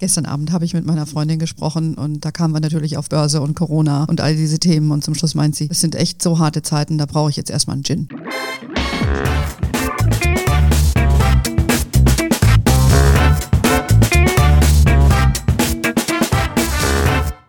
Gestern 0.00 0.24
Abend 0.24 0.50
habe 0.50 0.64
ich 0.64 0.72
mit 0.72 0.86
meiner 0.86 1.04
Freundin 1.04 1.38
gesprochen 1.38 1.94
und 1.94 2.24
da 2.24 2.30
kamen 2.30 2.54
wir 2.54 2.60
natürlich 2.60 2.96
auf 2.96 3.10
Börse 3.10 3.42
und 3.42 3.52
Corona 3.52 4.04
und 4.04 4.22
all 4.22 4.34
diese 4.34 4.58
Themen 4.58 4.92
und 4.92 5.04
zum 5.04 5.14
Schluss 5.14 5.34
meint 5.34 5.54
sie, 5.54 5.68
es 5.70 5.82
sind 5.82 5.94
echt 5.94 6.22
so 6.22 6.38
harte 6.38 6.62
Zeiten, 6.62 6.96
da 6.96 7.04
brauche 7.04 7.28
ich 7.28 7.36
jetzt 7.36 7.50
erstmal 7.50 7.74
einen 7.74 7.84
Gin. 7.84 8.08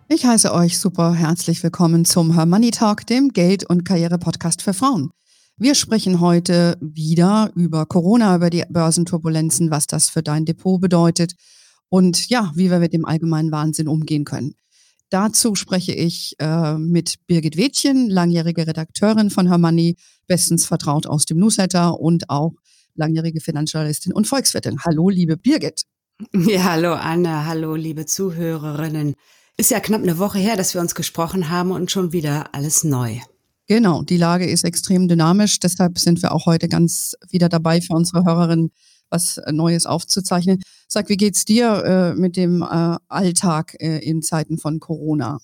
Ich 0.09 0.25
heiße 0.25 0.54
euch 0.54 0.77
super 0.77 1.13
herzlich 1.13 1.63
willkommen 1.63 2.04
zum 2.04 2.33
Her 2.33 2.45
Money 2.45 2.71
Talk, 2.71 3.07
dem 3.07 3.29
Geld- 3.29 3.63
und 3.63 3.86
Karriere-Podcast 3.86 4.61
für 4.61 4.73
Frauen. 4.73 5.11
Wir 5.55 5.73
sprechen 5.73 6.20
heute 6.20 6.77
wieder 6.81 7.54
über 7.55 7.86
Corona, 7.86 8.36
über 8.36 8.49
die 8.49 8.65
Börsenturbulenzen, 8.70 9.71
was 9.71 9.88
das 9.88 10.09
für 10.09 10.21
dein 10.21 10.43
Depot 10.43 10.81
bedeutet 10.81 11.36
und 11.91 12.29
ja, 12.29 12.51
wie 12.55 12.71
wir 12.71 12.79
mit 12.79 12.93
dem 12.93 13.03
allgemeinen 13.03 13.51
Wahnsinn 13.51 13.89
umgehen 13.89 14.23
können. 14.23 14.55
Dazu 15.09 15.55
spreche 15.55 15.91
ich 15.91 16.36
äh, 16.39 16.77
mit 16.77 17.15
Birgit 17.27 17.57
Wädchen, 17.57 18.09
langjährige 18.09 18.65
Redakteurin 18.65 19.29
von 19.29 19.47
Hermanni, 19.47 19.97
bestens 20.25 20.65
vertraut 20.65 21.05
aus 21.05 21.25
dem 21.25 21.37
Newsletter 21.37 21.99
und 21.99 22.29
auch 22.29 22.54
langjährige 22.96 23.41
Finanzjournalistin 23.41 24.13
und 24.13 24.25
Volkswirtin. 24.25 24.79
Hallo, 24.85 25.09
liebe 25.09 25.35
Birgit. 25.35 25.83
Ja, 26.33 26.63
hallo 26.63 26.93
Anne, 26.93 27.46
hallo 27.46 27.75
liebe 27.75 28.05
Zuhörerinnen. 28.05 29.15
Ist 29.57 29.71
ja 29.71 29.82
knapp 29.82 30.01
eine 30.01 30.18
Woche 30.18 30.39
her, 30.39 30.55
dass 30.55 30.73
wir 30.73 30.79
uns 30.79 30.96
gesprochen 30.96 31.49
haben 31.49 31.71
und 31.71 31.91
schon 31.91 32.13
wieder 32.13 32.55
alles 32.55 32.85
neu. 32.85 33.17
Genau, 33.67 34.03
die 34.03 34.17
Lage 34.17 34.49
ist 34.49 34.63
extrem 34.63 35.09
dynamisch. 35.09 35.59
Deshalb 35.59 35.99
sind 35.99 36.21
wir 36.21 36.31
auch 36.31 36.45
heute 36.45 36.69
ganz 36.69 37.16
wieder 37.30 37.49
dabei 37.49 37.81
für 37.81 37.94
unsere 37.94 38.23
Hörerinnen, 38.23 38.71
was 39.11 39.39
Neues 39.52 39.86
aufzuzeichnen. 39.86 40.61
Sag, 40.88 41.09
wie 41.09 41.17
geht's 41.17 41.45
dir 41.45 41.83
äh, 41.86 42.19
mit 42.19 42.38
dem 42.38 42.64
äh, 42.64 42.97
Alltag 43.08 43.75
äh, 43.80 44.00
in 44.00 44.22
Zeiten 44.22 44.58
von 44.58 44.80
Corona? 44.80 45.39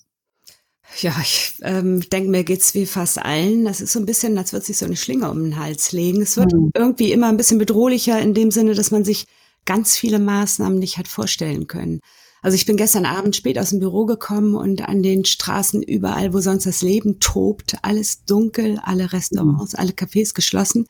Ja, 1.00 1.14
ich 1.20 1.52
ähm, 1.62 2.00
denke, 2.10 2.30
mir 2.30 2.44
geht's 2.44 2.74
wie 2.74 2.86
fast 2.86 3.18
allen. 3.18 3.64
Das 3.64 3.80
ist 3.80 3.92
so 3.92 4.00
ein 4.00 4.06
bisschen, 4.06 4.36
als 4.38 4.52
würde 4.52 4.66
sich 4.66 4.78
so 4.78 4.86
eine 4.86 4.96
Schlinge 4.96 5.30
um 5.30 5.42
den 5.42 5.58
Hals 5.58 5.92
legen. 5.92 6.22
Es 6.22 6.36
wird 6.36 6.52
mhm. 6.52 6.70
irgendwie 6.74 7.12
immer 7.12 7.28
ein 7.28 7.36
bisschen 7.36 7.58
bedrohlicher 7.58 8.20
in 8.20 8.34
dem 8.34 8.50
Sinne, 8.50 8.74
dass 8.74 8.90
man 8.90 9.04
sich 9.04 9.26
ganz 9.64 9.96
viele 9.96 10.18
Maßnahmen 10.18 10.78
nicht 10.78 10.96
hat 10.96 11.06
vorstellen 11.06 11.66
können. 11.66 12.00
Also 12.40 12.54
ich 12.54 12.66
bin 12.66 12.76
gestern 12.76 13.04
Abend 13.04 13.36
spät 13.36 13.58
aus 13.58 13.70
dem 13.70 13.80
Büro 13.80 14.06
gekommen 14.06 14.54
und 14.54 14.88
an 14.88 15.02
den 15.02 15.24
Straßen 15.24 15.82
überall, 15.82 16.32
wo 16.32 16.40
sonst 16.40 16.66
das 16.66 16.82
Leben 16.82 17.20
tobt, 17.20 17.76
alles 17.82 18.24
dunkel, 18.24 18.80
alle 18.82 19.12
Restaurants, 19.12 19.72
mhm. 19.74 19.78
alle 19.78 19.92
Cafés 19.92 20.34
geschlossen. 20.34 20.86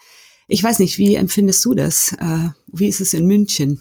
Ich 0.51 0.65
weiß 0.65 0.79
nicht, 0.79 0.97
wie 0.97 1.15
empfindest 1.15 1.63
du 1.67 1.75
das? 1.75 2.15
Äh, 2.19 2.49
wie 2.73 2.89
ist 2.89 3.03
es 3.03 3.13
in 3.13 3.27
München? 3.27 3.81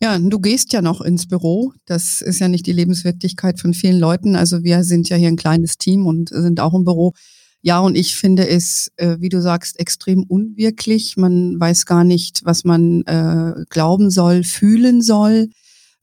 Ja, 0.00 0.18
du 0.18 0.38
gehst 0.38 0.72
ja 0.72 0.80
noch 0.80 1.02
ins 1.02 1.28
Büro. 1.28 1.74
Das 1.84 2.22
ist 2.22 2.38
ja 2.38 2.48
nicht 2.48 2.66
die 2.66 2.72
Lebenswirklichkeit 2.72 3.60
von 3.60 3.74
vielen 3.74 3.98
Leuten. 3.98 4.34
Also 4.34 4.62
wir 4.62 4.84
sind 4.84 5.10
ja 5.10 5.16
hier 5.16 5.28
ein 5.28 5.36
kleines 5.36 5.76
Team 5.76 6.06
und 6.06 6.30
sind 6.30 6.60
auch 6.60 6.72
im 6.72 6.84
Büro. 6.84 7.12
Ja, 7.60 7.80
und 7.80 7.94
ich 7.94 8.16
finde 8.16 8.48
es, 8.48 8.90
äh, 8.96 9.16
wie 9.20 9.28
du 9.28 9.42
sagst, 9.42 9.78
extrem 9.78 10.22
unwirklich. 10.22 11.18
Man 11.18 11.60
weiß 11.60 11.84
gar 11.84 12.04
nicht, 12.04 12.40
was 12.44 12.64
man 12.64 13.02
äh, 13.02 13.64
glauben 13.68 14.10
soll, 14.10 14.44
fühlen 14.44 15.02
soll. 15.02 15.50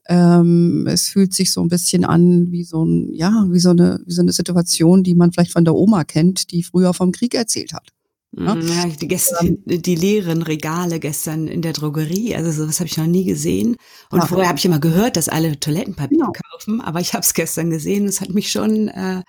Ähm, 0.08 0.86
es 0.88 1.08
fühlt 1.08 1.34
sich 1.34 1.52
so 1.52 1.62
ein 1.64 1.70
bisschen 1.70 2.06
an 2.06 2.52
wie 2.52 2.64
so 2.64 2.86
ein, 2.86 3.12
ja, 3.12 3.48
wie 3.50 3.60
so 3.60 3.72
eine, 3.72 4.02
wie 4.06 4.14
so 4.14 4.22
eine 4.22 4.34
Situation, 4.34 5.04
die 5.04 5.16
man 5.16 5.32
vielleicht 5.32 5.54
von 5.54 5.66
der 5.66 5.74
Oma 5.74 6.04
kennt, 6.04 6.52
die 6.52 6.62
früher 6.62 6.94
vom 6.94 7.12
Krieg 7.12 7.34
erzählt 7.34 7.74
hat. 7.74 7.95
Ne? 8.38 8.54
Mhm, 8.54 8.68
ja, 8.68 8.86
die, 8.88 9.08
gestern, 9.08 9.60
die 9.66 9.96
leeren 9.96 10.42
Regale 10.42 11.00
gestern 11.00 11.48
in 11.48 11.62
der 11.62 11.72
Drogerie, 11.72 12.36
also 12.36 12.52
sowas 12.52 12.82
habe 12.82 12.90
ich 12.90 12.98
noch 12.98 13.06
nie 13.06 13.24
gesehen. 13.24 13.78
Und 14.10 14.20
ja. 14.20 14.26
vorher 14.26 14.50
habe 14.50 14.60
ich 14.60 14.66
immer 14.66 14.80
gehört, 14.80 15.16
dass 15.16 15.30
alle 15.30 15.58
Toilettenpapier 15.58 16.20
ja. 16.20 16.32
kaufen, 16.52 16.82
aber 16.82 17.00
ich 17.00 17.14
habe 17.14 17.22
es 17.22 17.34
gestern 17.34 17.70
gesehen. 17.70 18.06
Es 18.06 18.20
hat 18.20 18.32
mich 18.32 18.52
schon 18.52 18.90
äh, 18.90 19.24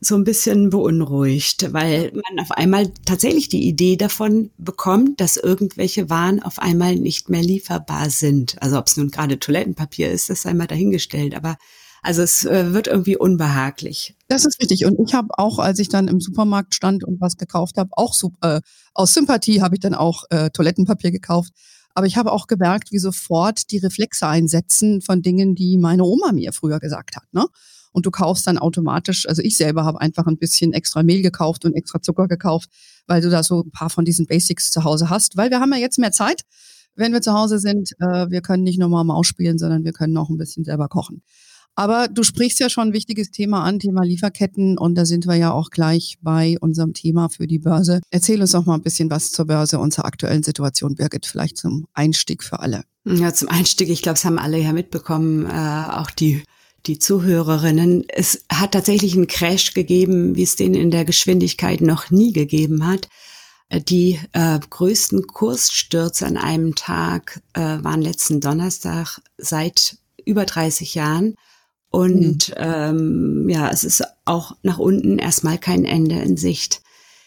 so 0.00 0.16
ein 0.16 0.24
bisschen 0.24 0.70
beunruhigt, 0.70 1.72
weil 1.72 2.10
man 2.12 2.40
auf 2.44 2.50
einmal 2.50 2.92
tatsächlich 3.04 3.48
die 3.48 3.68
Idee 3.68 3.96
davon 3.96 4.50
bekommt, 4.58 5.20
dass 5.20 5.36
irgendwelche 5.36 6.10
Waren 6.10 6.42
auf 6.42 6.58
einmal 6.58 6.96
nicht 6.96 7.30
mehr 7.30 7.42
lieferbar 7.42 8.10
sind. 8.10 8.60
Also 8.60 8.76
ob 8.76 8.88
es 8.88 8.96
nun 8.96 9.12
gerade 9.12 9.38
Toilettenpapier 9.38 10.10
ist, 10.10 10.28
das 10.30 10.42
sei 10.42 10.52
mal 10.52 10.66
dahingestellt, 10.66 11.36
aber 11.36 11.56
also 12.02 12.22
es 12.22 12.44
äh, 12.44 12.74
wird 12.74 12.88
irgendwie 12.88 13.16
unbehaglich. 13.16 14.16
Das 14.26 14.44
ist 14.44 14.60
richtig. 14.60 14.84
Und 14.84 14.98
ich 15.06 15.14
habe 15.14 15.28
auch, 15.38 15.60
als 15.60 15.78
ich 15.78 15.88
dann 15.88 16.08
im 16.08 16.20
Supermarkt 16.20 16.74
stand 16.74 17.04
und 17.04 17.20
was 17.20 17.36
gekauft 17.36 17.76
habe, 17.78 17.90
auch 17.92 18.14
äh, 18.42 18.60
aus 18.92 19.14
Sympathie 19.14 19.62
habe 19.62 19.76
ich 19.76 19.80
dann 19.80 19.94
auch 19.94 20.24
äh, 20.30 20.50
Toilettenpapier 20.50 21.12
gekauft. 21.12 21.52
Aber 21.94 22.06
ich 22.06 22.16
habe 22.16 22.32
auch 22.32 22.48
gemerkt, 22.48 22.90
wie 22.90 22.98
sofort 22.98 23.70
die 23.70 23.78
Reflexe 23.78 24.26
einsetzen 24.26 25.00
von 25.00 25.22
Dingen, 25.22 25.54
die 25.54 25.78
meine 25.78 26.04
Oma 26.04 26.32
mir 26.32 26.52
früher 26.52 26.80
gesagt 26.80 27.14
hat. 27.14 27.32
Ne? 27.32 27.46
Und 27.92 28.04
du 28.04 28.10
kaufst 28.10 28.46
dann 28.46 28.58
automatisch, 28.58 29.28
also 29.28 29.42
ich 29.42 29.56
selber 29.56 29.84
habe 29.84 30.00
einfach 30.00 30.26
ein 30.26 30.38
bisschen 30.38 30.72
extra 30.72 31.02
Mehl 31.04 31.22
gekauft 31.22 31.64
und 31.64 31.74
extra 31.74 32.02
Zucker 32.02 32.26
gekauft, 32.26 32.70
weil 33.06 33.20
du 33.20 33.30
da 33.30 33.42
so 33.42 33.60
ein 33.60 33.70
paar 33.70 33.90
von 33.90 34.04
diesen 34.04 34.26
Basics 34.26 34.70
zu 34.70 34.82
Hause 34.82 35.08
hast. 35.08 35.36
Weil 35.36 35.50
wir 35.50 35.60
haben 35.60 35.72
ja 35.72 35.78
jetzt 35.78 35.98
mehr 35.98 36.12
Zeit, 36.12 36.42
wenn 36.96 37.12
wir 37.12 37.20
zu 37.20 37.32
Hause 37.32 37.60
sind. 37.60 37.92
Äh, 38.00 38.30
wir 38.30 38.40
können 38.40 38.64
nicht 38.64 38.80
nur 38.80 38.88
mal 38.88 39.04
Maus 39.04 39.28
spielen, 39.28 39.58
sondern 39.58 39.84
wir 39.84 39.92
können 39.92 40.16
auch 40.16 40.30
ein 40.30 40.38
bisschen 40.38 40.64
selber 40.64 40.88
kochen. 40.88 41.22
Aber 41.74 42.08
du 42.08 42.22
sprichst 42.22 42.60
ja 42.60 42.68
schon 42.68 42.88
ein 42.88 42.92
wichtiges 42.92 43.30
Thema 43.30 43.64
an, 43.64 43.78
Thema 43.78 44.02
Lieferketten. 44.02 44.78
Und 44.78 44.94
da 44.94 45.04
sind 45.04 45.26
wir 45.26 45.36
ja 45.36 45.52
auch 45.52 45.70
gleich 45.70 46.18
bei 46.20 46.56
unserem 46.60 46.92
Thema 46.92 47.28
für 47.28 47.46
die 47.46 47.58
Börse. 47.58 48.00
Erzähl 48.10 48.40
uns 48.40 48.52
noch 48.52 48.66
mal 48.66 48.74
ein 48.74 48.82
bisschen 48.82 49.10
was 49.10 49.32
zur 49.32 49.46
Börse 49.46 49.78
und 49.78 49.92
zur 49.92 50.04
aktuellen 50.04 50.42
Situation, 50.42 50.94
Birgit, 50.94 51.26
vielleicht 51.26 51.56
zum 51.56 51.86
Einstieg 51.94 52.44
für 52.44 52.60
alle. 52.60 52.84
Ja, 53.04 53.32
zum 53.32 53.48
Einstieg, 53.48 53.88
ich 53.88 54.02
glaube, 54.02 54.16
es 54.16 54.24
haben 54.24 54.38
alle 54.38 54.58
ja 54.58 54.72
mitbekommen, 54.72 55.46
äh, 55.46 55.84
auch 55.90 56.10
die 56.10 56.42
die 56.86 56.98
Zuhörerinnen. 56.98 58.04
Es 58.08 58.44
hat 58.50 58.72
tatsächlich 58.72 59.14
einen 59.14 59.26
Crash 59.26 59.72
gegeben, 59.74 60.34
wie 60.36 60.42
es 60.42 60.56
den 60.56 60.74
in 60.74 60.90
der 60.90 61.04
Geschwindigkeit 61.04 61.80
noch 61.80 62.10
nie 62.10 62.32
gegeben 62.32 62.86
hat. 62.86 63.08
Äh, 63.68 63.80
die 63.80 64.18
äh, 64.32 64.58
größten 64.58 65.26
Kursstürze 65.26 66.26
an 66.26 66.36
einem 66.36 66.74
Tag 66.74 67.40
äh, 67.54 67.60
waren 67.60 68.02
letzten 68.02 68.40
Donnerstag 68.40 69.20
seit 69.38 69.96
über 70.24 70.44
30 70.44 70.94
Jahren. 70.94 71.34
Und 71.92 72.48
mhm. 72.48 72.54
ähm, 72.56 73.48
ja, 73.50 73.70
es 73.70 73.84
ist 73.84 74.02
auch 74.24 74.56
nach 74.62 74.78
unten 74.78 75.18
erstmal 75.18 75.58
kein 75.58 75.84
Ende 75.84 76.18
in 76.20 76.38
Sicht. 76.38 76.80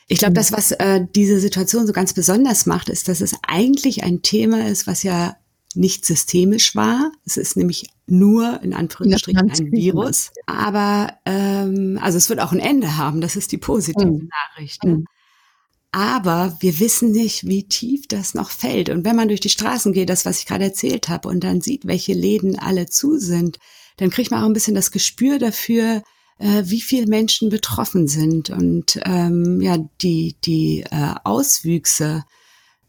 Ich 0.07 0.17
glaube, 0.17 0.31
mhm. 0.31 0.35
das, 0.35 0.51
was 0.51 0.71
äh, 0.71 1.05
diese 1.15 1.39
Situation 1.39 1.85
so 1.85 1.93
ganz 1.93 2.13
besonders 2.13 2.65
macht, 2.65 2.89
ist, 2.89 3.07
dass 3.07 3.21
es 3.21 3.35
eigentlich 3.47 4.03
ein 4.03 4.23
Thema 4.23 4.67
ist, 4.67 4.87
was 4.87 5.03
ja 5.03 5.37
nicht 5.75 6.03
systemisch 6.05 6.75
war. 6.75 7.11
Es 7.25 7.37
ist 7.37 7.57
nämlich 7.57 7.89
nur 8.07 8.61
in 8.63 8.73
Anführungsstrichen 8.73 9.51
ein 9.51 9.71
Virus. 9.71 10.31
Aber 10.47 11.13
ähm, 11.25 11.99
also 12.01 12.17
es 12.17 12.29
wird 12.29 12.39
auch 12.39 12.51
ein 12.51 12.59
Ende 12.59 12.97
haben. 12.97 13.21
Das 13.21 13.35
ist 13.35 13.51
die 13.51 13.57
positive 13.59 14.05
mhm. 14.05 14.29
Nachricht. 14.49 14.83
Ne? 14.83 14.95
Mhm. 14.95 15.05
Aber 15.91 16.57
wir 16.59 16.79
wissen 16.79 17.11
nicht, 17.11 17.45
wie 17.45 17.67
tief 17.67 18.07
das 18.07 18.33
noch 18.33 18.49
fällt. 18.49 18.89
Und 18.89 19.05
wenn 19.05 19.15
man 19.15 19.27
durch 19.27 19.41
die 19.41 19.49
Straßen 19.49 19.93
geht, 19.93 20.09
das, 20.09 20.25
was 20.25 20.39
ich 20.39 20.47
gerade 20.47 20.63
erzählt 20.63 21.07
habe, 21.07 21.29
und 21.29 21.43
dann 21.43 21.61
sieht, 21.61 21.85
welche 21.85 22.13
Läden 22.13 22.57
alle 22.57 22.87
zu 22.87 23.19
sind, 23.19 23.59
dann 23.97 24.09
kriegt 24.09 24.31
man 24.31 24.41
auch 24.41 24.47
ein 24.47 24.53
bisschen 24.53 24.75
das 24.75 24.91
Gespür 24.91 25.39
dafür, 25.39 26.03
äh, 26.39 26.63
wie 26.65 26.81
viele 26.81 27.07
Menschen 27.07 27.49
betroffen 27.49 28.07
sind 28.07 28.49
und 28.49 28.99
ähm, 29.05 29.61
ja 29.61 29.77
die 30.01 30.35
die 30.43 30.83
äh, 30.89 31.13
Auswüchse 31.23 32.23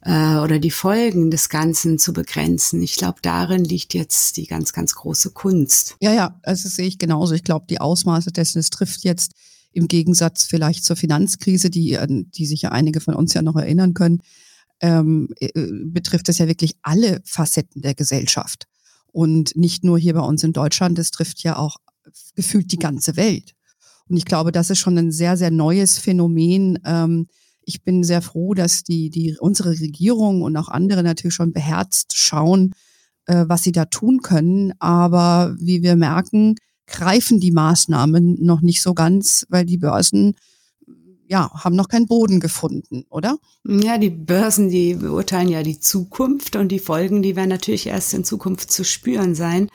äh, 0.00 0.36
oder 0.36 0.58
die 0.58 0.70
Folgen 0.70 1.30
des 1.30 1.48
Ganzen 1.48 1.98
zu 1.98 2.12
begrenzen. 2.12 2.82
Ich 2.82 2.96
glaube, 2.96 3.18
darin 3.22 3.64
liegt 3.64 3.94
jetzt 3.94 4.36
die 4.36 4.46
ganz 4.46 4.72
ganz 4.72 4.94
große 4.94 5.30
Kunst. 5.30 5.96
Ja, 6.00 6.12
ja, 6.12 6.40
also 6.42 6.68
sehe 6.68 6.86
ich 6.86 6.98
genauso. 6.98 7.34
Ich 7.34 7.44
glaube, 7.44 7.66
die 7.68 7.80
Ausmaße 7.80 8.32
dessen, 8.32 8.58
es 8.58 8.70
trifft 8.70 9.04
jetzt 9.04 9.32
im 9.72 9.88
Gegensatz 9.88 10.44
vielleicht 10.44 10.84
zur 10.84 10.96
Finanzkrise, 10.96 11.70
die 11.70 11.98
die 12.08 12.46
sich 12.46 12.62
ja 12.62 12.72
einige 12.72 13.00
von 13.00 13.14
uns 13.14 13.34
ja 13.34 13.42
noch 13.42 13.56
erinnern 13.56 13.94
können, 13.94 14.22
ähm, 14.80 15.28
äh, 15.38 15.50
betrifft 15.84 16.28
es 16.28 16.38
ja 16.38 16.48
wirklich 16.48 16.76
alle 16.82 17.20
Facetten 17.24 17.82
der 17.82 17.94
Gesellschaft. 17.94 18.66
Und 19.16 19.56
nicht 19.56 19.82
nur 19.82 19.98
hier 19.98 20.12
bei 20.12 20.20
uns 20.20 20.44
in 20.44 20.52
Deutschland, 20.52 20.98
es 20.98 21.10
trifft 21.10 21.42
ja 21.42 21.56
auch 21.56 21.78
gefühlt 22.34 22.70
die 22.70 22.76
ganze 22.76 23.16
Welt. 23.16 23.54
Und 24.10 24.18
ich 24.18 24.26
glaube, 24.26 24.52
das 24.52 24.68
ist 24.68 24.78
schon 24.78 24.98
ein 24.98 25.10
sehr, 25.10 25.38
sehr 25.38 25.50
neues 25.50 25.96
Phänomen. 25.96 26.78
Ähm, 26.84 27.26
ich 27.62 27.82
bin 27.82 28.04
sehr 28.04 28.20
froh, 28.20 28.52
dass 28.52 28.82
die, 28.82 29.08
die, 29.08 29.38
unsere 29.40 29.70
Regierung 29.70 30.42
und 30.42 30.54
auch 30.58 30.68
andere 30.68 31.02
natürlich 31.02 31.32
schon 31.32 31.54
beherzt 31.54 32.14
schauen, 32.14 32.74
äh, 33.24 33.46
was 33.48 33.62
sie 33.62 33.72
da 33.72 33.86
tun 33.86 34.20
können. 34.20 34.74
Aber 34.80 35.56
wie 35.58 35.82
wir 35.82 35.96
merken, 35.96 36.56
greifen 36.86 37.40
die 37.40 37.52
Maßnahmen 37.52 38.44
noch 38.44 38.60
nicht 38.60 38.82
so 38.82 38.92
ganz, 38.92 39.46
weil 39.48 39.64
die 39.64 39.78
Börsen 39.78 40.34
ja, 41.28 41.50
haben 41.52 41.76
noch 41.76 41.88
keinen 41.88 42.06
Boden 42.06 42.40
gefunden, 42.40 43.04
oder? 43.10 43.38
Ja, 43.64 43.98
die 43.98 44.10
Börsen, 44.10 44.68
die 44.68 44.94
beurteilen 44.94 45.48
ja 45.48 45.62
die 45.62 45.80
Zukunft 45.80 46.56
und 46.56 46.68
die 46.68 46.78
Folgen, 46.78 47.22
die 47.22 47.36
werden 47.36 47.50
natürlich 47.50 47.86
erst 47.86 48.14
in 48.14 48.24
Zukunft 48.24 48.70
zu 48.70 48.84
spüren 48.84 49.34
sein. 49.34 49.68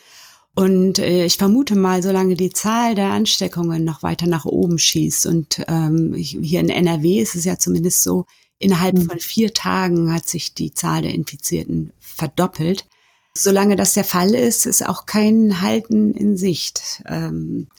Und 0.54 1.00
äh, 1.00 1.26
ich 1.26 1.38
vermute 1.38 1.76
mal, 1.76 2.04
solange 2.04 2.36
die 2.36 2.50
Zahl 2.50 2.96
der 2.96 3.12
Ansteckungen 3.12 3.84
noch 3.86 4.04
weiter 4.04 4.28
nach 4.28 4.46
oben 4.46 4.80
schießt 4.80 5.26
und 5.28 5.64
ähm, 5.68 6.14
hier 6.14 6.60
in 6.60 6.70
NRW 6.70 7.22
ist 7.22 7.36
es 7.36 7.46
ja 7.46 7.58
zumindest 7.58 8.04
so, 8.04 8.26
innerhalb 8.60 8.98
mhm. 8.98 9.04
von 9.04 9.20
vier 9.20 9.54
Tagen 9.54 10.14
hat 10.14 10.28
sich 10.28 10.54
die 10.54 10.74
Zahl 10.74 11.04
der 11.04 11.14
Infizierten 11.14 11.94
verdoppelt. 12.00 12.86
Solange 13.34 13.78
das 13.78 13.94
der 13.94 14.04
Fall 14.04 14.36
ist, 14.36 14.66
ist 14.66 14.86
auch 14.86 15.06
kein 15.06 15.62
Halten 15.62 16.14
in 16.14 16.36
Sicht. 16.36 17.02
Ähm, 17.08 17.70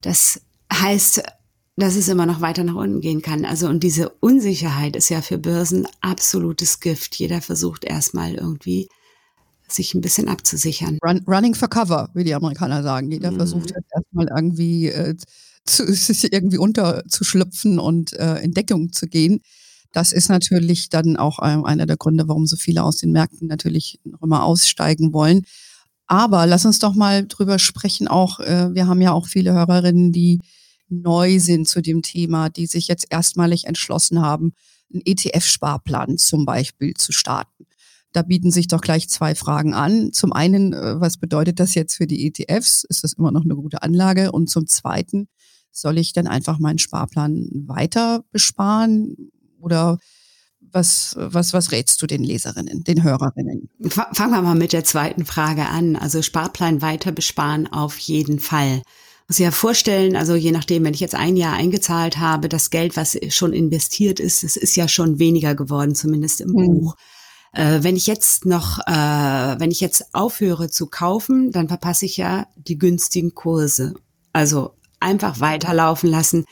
das 0.00 0.40
heißt, 0.72 1.24
dass 1.78 1.96
es 1.96 2.08
immer 2.08 2.26
noch 2.26 2.40
weiter 2.40 2.64
nach 2.64 2.74
unten 2.74 3.00
gehen 3.00 3.22
kann. 3.22 3.44
Also 3.44 3.68
und 3.68 3.82
diese 3.82 4.08
Unsicherheit 4.20 4.96
ist 4.96 5.08
ja 5.10 5.22
für 5.22 5.38
Börsen 5.38 5.86
absolutes 6.00 6.80
Gift. 6.80 7.14
Jeder 7.16 7.40
versucht 7.40 7.84
erstmal 7.84 8.34
irgendwie 8.34 8.88
sich 9.68 9.94
ein 9.94 10.00
bisschen 10.00 10.28
abzusichern. 10.28 10.98
Run, 11.04 11.22
running 11.28 11.54
for 11.54 11.68
cover, 11.68 12.10
wie 12.14 12.24
die 12.24 12.34
Amerikaner 12.34 12.82
sagen. 12.82 13.10
Jeder 13.12 13.30
mhm. 13.30 13.36
versucht 13.36 13.70
jetzt 13.70 13.92
erstmal 13.94 14.28
irgendwie 14.28 14.88
äh, 14.88 15.14
zu, 15.66 15.84
irgendwie 16.30 16.58
unterzuschlüpfen 16.58 17.78
und 17.78 18.12
äh, 18.14 18.38
in 18.40 18.52
Deckung 18.52 18.92
zu 18.92 19.06
gehen. 19.06 19.40
Das 19.92 20.12
ist 20.12 20.28
natürlich 20.28 20.88
dann 20.88 21.16
auch 21.16 21.38
einer 21.38 21.86
der 21.86 21.96
Gründe, 21.96 22.28
warum 22.28 22.46
so 22.46 22.56
viele 22.56 22.82
aus 22.82 22.96
den 22.96 23.12
Märkten 23.12 23.48
natürlich 23.48 24.00
noch 24.04 24.22
immer 24.22 24.42
aussteigen 24.42 25.12
wollen. 25.12 25.44
Aber 26.06 26.46
lass 26.46 26.66
uns 26.66 26.78
doch 26.78 26.94
mal 26.94 27.26
drüber 27.26 27.58
sprechen. 27.58 28.08
Auch 28.08 28.40
äh, 28.40 28.74
wir 28.74 28.86
haben 28.86 29.00
ja 29.00 29.12
auch 29.12 29.26
viele 29.26 29.52
Hörerinnen, 29.52 30.12
die 30.12 30.40
neu 30.88 31.38
sind 31.38 31.68
zu 31.68 31.80
dem 31.80 32.02
Thema, 32.02 32.48
die 32.48 32.66
sich 32.66 32.88
jetzt 32.88 33.06
erstmalig 33.10 33.64
entschlossen 33.64 34.20
haben, 34.20 34.52
einen 34.92 35.02
ETF-Sparplan 35.04 36.18
zum 36.18 36.44
Beispiel 36.44 36.94
zu 36.94 37.12
starten. 37.12 37.66
Da 38.12 38.22
bieten 38.22 38.50
sich 38.50 38.68
doch 38.68 38.80
gleich 38.80 39.08
zwei 39.08 39.34
Fragen 39.34 39.74
an. 39.74 40.12
Zum 40.12 40.32
einen, 40.32 40.72
äh, 40.72 41.00
was 41.00 41.18
bedeutet 41.18 41.60
das 41.60 41.74
jetzt 41.74 41.96
für 41.96 42.06
die 42.06 42.26
ETFs? 42.26 42.84
Ist 42.84 43.04
das 43.04 43.12
immer 43.12 43.30
noch 43.30 43.44
eine 43.44 43.54
gute 43.54 43.82
Anlage? 43.82 44.32
Und 44.32 44.48
zum 44.48 44.66
zweiten, 44.66 45.28
soll 45.70 45.98
ich 45.98 46.12
dann 46.12 46.26
einfach 46.26 46.58
meinen 46.58 46.78
Sparplan 46.78 47.48
weiter 47.66 48.24
besparen? 48.32 49.30
Oder 49.60 49.98
was, 50.60 51.14
was, 51.18 51.52
was 51.52 51.72
rätst 51.72 52.00
du 52.02 52.06
den 52.06 52.24
Leserinnen, 52.24 52.84
den 52.84 53.02
Hörerinnen? 53.02 53.68
Fangen 53.88 54.32
wir 54.32 54.42
mal 54.42 54.54
mit 54.54 54.72
der 54.72 54.84
zweiten 54.84 55.24
Frage 55.24 55.66
an. 55.66 55.96
Also 55.96 56.22
Sparplan 56.22 56.82
weiter 56.82 57.12
besparen 57.12 57.70
auf 57.70 57.98
jeden 57.98 58.40
Fall. 58.40 58.82
Muss 59.28 59.38
ich 59.38 59.44
ja 59.44 59.50
vorstellen, 59.50 60.16
also 60.16 60.34
je 60.34 60.52
nachdem, 60.52 60.84
wenn 60.84 60.94
ich 60.94 61.00
jetzt 61.00 61.14
ein 61.14 61.36
Jahr 61.36 61.52
eingezahlt 61.52 62.16
habe, 62.16 62.48
das 62.48 62.70
Geld, 62.70 62.96
was 62.96 63.18
schon 63.28 63.52
investiert 63.52 64.20
ist, 64.20 64.42
es 64.42 64.56
ist 64.56 64.74
ja 64.74 64.88
schon 64.88 65.18
weniger 65.18 65.54
geworden, 65.54 65.94
zumindest 65.94 66.40
im 66.40 66.48
mhm. 66.48 66.80
Buch. 66.80 66.96
Äh, 67.52 67.82
wenn 67.82 67.94
ich 67.94 68.06
jetzt 68.06 68.46
noch, 68.46 68.78
äh, 68.86 68.90
wenn 69.60 69.70
ich 69.70 69.80
jetzt 69.80 70.14
aufhöre 70.14 70.70
zu 70.70 70.86
kaufen, 70.86 71.52
dann 71.52 71.68
verpasse 71.68 72.06
ich 72.06 72.16
ja 72.16 72.46
die 72.56 72.78
günstigen 72.78 73.34
Kurse. 73.34 73.94
Also 74.32 74.72
einfach 74.98 75.40
weiterlaufen 75.40 76.08
lassen 76.08 76.46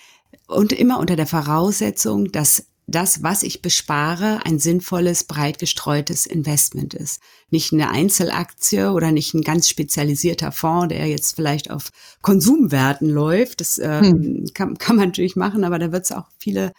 und 0.47 0.73
immer 0.73 0.99
unter 0.99 1.17
der 1.17 1.27
Voraussetzung, 1.27 2.31
dass 2.31 2.67
das, 2.89 3.23
was 3.23 3.43
ich 3.43 3.63
bespare, 3.63 4.41
ein 4.45 4.61
sinnvolles, 4.61 5.25
breit 5.25 5.59
gestreutes 5.59 6.25
Investment 6.25 6.95
ist. 6.95 7.21
Nicht 7.51 7.73
eine 7.73 7.91
Einzelaktie 7.91 8.93
oder 8.93 9.11
nicht 9.11 9.35
ein 9.35 9.43
ganz 9.43 9.69
spezialisierter 9.69 10.53
Fonds, 10.53 10.95
der 10.95 11.07
jetzt 11.07 11.35
vielleicht 11.35 11.71
auf 11.71 11.91
Konsumwerten 12.23 13.11
läuft. 13.11 13.61
Das 13.61 13.79
äh, 13.79 14.01
hm. 14.01 14.47
kann, 14.55 14.79
kann 14.79 14.97
man 14.97 15.09
natürlich 15.09 15.35
machen, 15.35 15.65
aber 15.65 15.81
da 15.81 15.91
wird 15.91 16.05
es 16.05 16.13
auch 16.13 16.29
viele, 16.39 16.73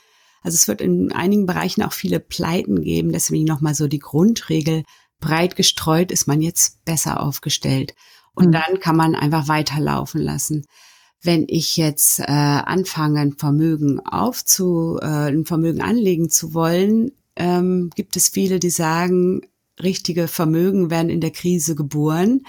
also 0.44 0.56
es 0.56 0.69
wird 0.69 0.80
in 0.80 1.12
einigen 1.12 1.45
Bereichen 1.45 1.83
auch 1.83 1.94
viele 1.94 2.21
Pleiten 2.21 2.83
geben. 2.83 3.12
Deswegen 3.12 3.45
nochmal 3.45 3.75
so 3.75 3.88
die 3.88 4.00
Grundregel, 4.00 4.83
breit 5.19 5.57
gestreut 5.57 6.12
ist 6.13 6.25
man 6.25 6.42
jetzt 6.42 6.86
besser 6.86 7.21
aufgestellt. 7.21 7.95
Und 8.33 8.45
hm. 8.45 8.51
dann 8.54 8.80
kann 8.80 8.95
man 8.95 9.13
einfach 9.13 9.50
weiterlaufen 9.50 10.21
lassen 10.21 10.65
wenn 11.22 11.46
ich 11.48 11.78
jetzt 11.78 12.19
äh, 12.19 12.24
anfange, 12.25 13.19
ein 13.19 13.34
Vermögen 13.34 14.00
aufzu, 14.00 14.98
äh, 15.02 15.06
ein 15.06 15.46
Vermögen 15.46 15.81
anlegen 15.81 16.30
zu 16.30 16.54
wollen, 16.54 17.12
ähm, 17.36 17.90
gibt 17.96 18.16
es 18.16 18.30
viele, 18.30 18.60
die 18.60 18.69
sagen, 18.69 19.42
richtige 19.81 20.28
Vermögen 20.28 20.90
werden 20.90 21.10
in 21.10 21.22
der 21.22 21.31
Krise 21.31 21.75
geboren. 21.75 22.46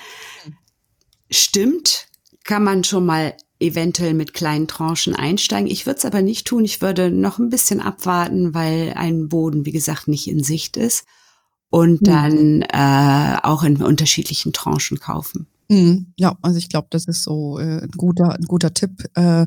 Stimmt, 1.31 2.07
kann 2.45 2.65
man 2.65 2.85
schon 2.85 3.05
mal 3.05 3.35
eventuell 3.61 4.15
mit 4.15 4.35
kleinen 4.35 4.69
Tranchen 4.69 5.15
einsteigen. 5.15 5.69
Ich 5.69 5.85
würde 5.85 5.99
es 5.99 6.05
aber 6.05 6.23
nicht 6.23 6.47
tun. 6.47 6.65
Ich 6.65 6.81
würde 6.81 7.11
noch 7.11 7.39
ein 7.39 7.51
bisschen 7.51 7.81
abwarten, 7.81 8.55
weil 8.55 8.95
ein 8.97 9.29
Boden, 9.29 9.67
wie 9.67 9.73
gesagt, 9.73 10.09
nicht 10.09 10.29
in 10.29 10.43
Sicht 10.43 10.77
ist. 10.77 11.05
Und 11.71 12.07
dann 12.07 12.63
äh, 12.63 13.37
auch 13.43 13.63
in 13.63 13.83
unterschiedlichen 13.83 14.55
Tranchen 14.55 15.01
kaufen. 15.01 15.49
Mhm. 15.69 16.13
Ja, 16.17 16.37
also 16.43 16.59
ich 16.59 16.69
glaube, 16.69 16.89
das 16.91 17.07
ist 17.07 17.23
so 17.23 17.59
äh, 17.59 17.83
ein 17.83 17.91
guter, 17.97 18.35
ein 18.35 18.45
guter 18.45 18.73
Tipp, 18.73 19.05
äh, 19.15 19.47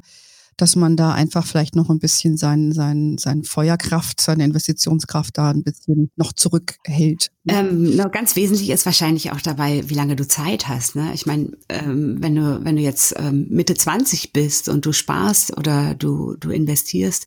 dass 0.58 0.76
man 0.76 0.96
da 0.96 1.14
einfach 1.14 1.46
vielleicht 1.46 1.76
noch 1.76 1.90
ein 1.90 1.98
bisschen 1.98 2.38
sein, 2.38 2.72
sein, 2.72 3.18
sein 3.18 3.44
Feuerkraft, 3.44 4.22
seine 4.22 4.44
Investitionskraft 4.44 5.38
da 5.38 5.50
ein 5.50 5.64
bisschen 5.64 6.12
noch 6.16 6.34
zurückhält. 6.34 7.32
Ähm, 7.48 7.96
no, 7.96 8.10
ganz 8.10 8.36
wesentlich 8.36 8.70
ist 8.70 8.86
wahrscheinlich 8.86 9.32
auch 9.32 9.42
dabei, 9.42 9.84
wie 9.88 9.96
lange 9.96 10.16
du 10.16 10.28
Zeit 10.28 10.68
hast. 10.68 10.96
Ne? 10.96 11.12
Ich 11.16 11.26
meine, 11.26 11.58
ähm, 11.70 12.22
wenn 12.22 12.36
du 12.36 12.64
wenn 12.64 12.76
du 12.76 12.82
jetzt 12.84 13.16
ähm, 13.18 13.48
Mitte 13.50 13.74
20 13.74 14.34
bist 14.34 14.70
und 14.70 14.86
du 14.86 14.92
sparst 14.92 15.58
oder 15.58 15.96
du 15.96 16.36
du 16.40 16.52
investierst 16.52 17.26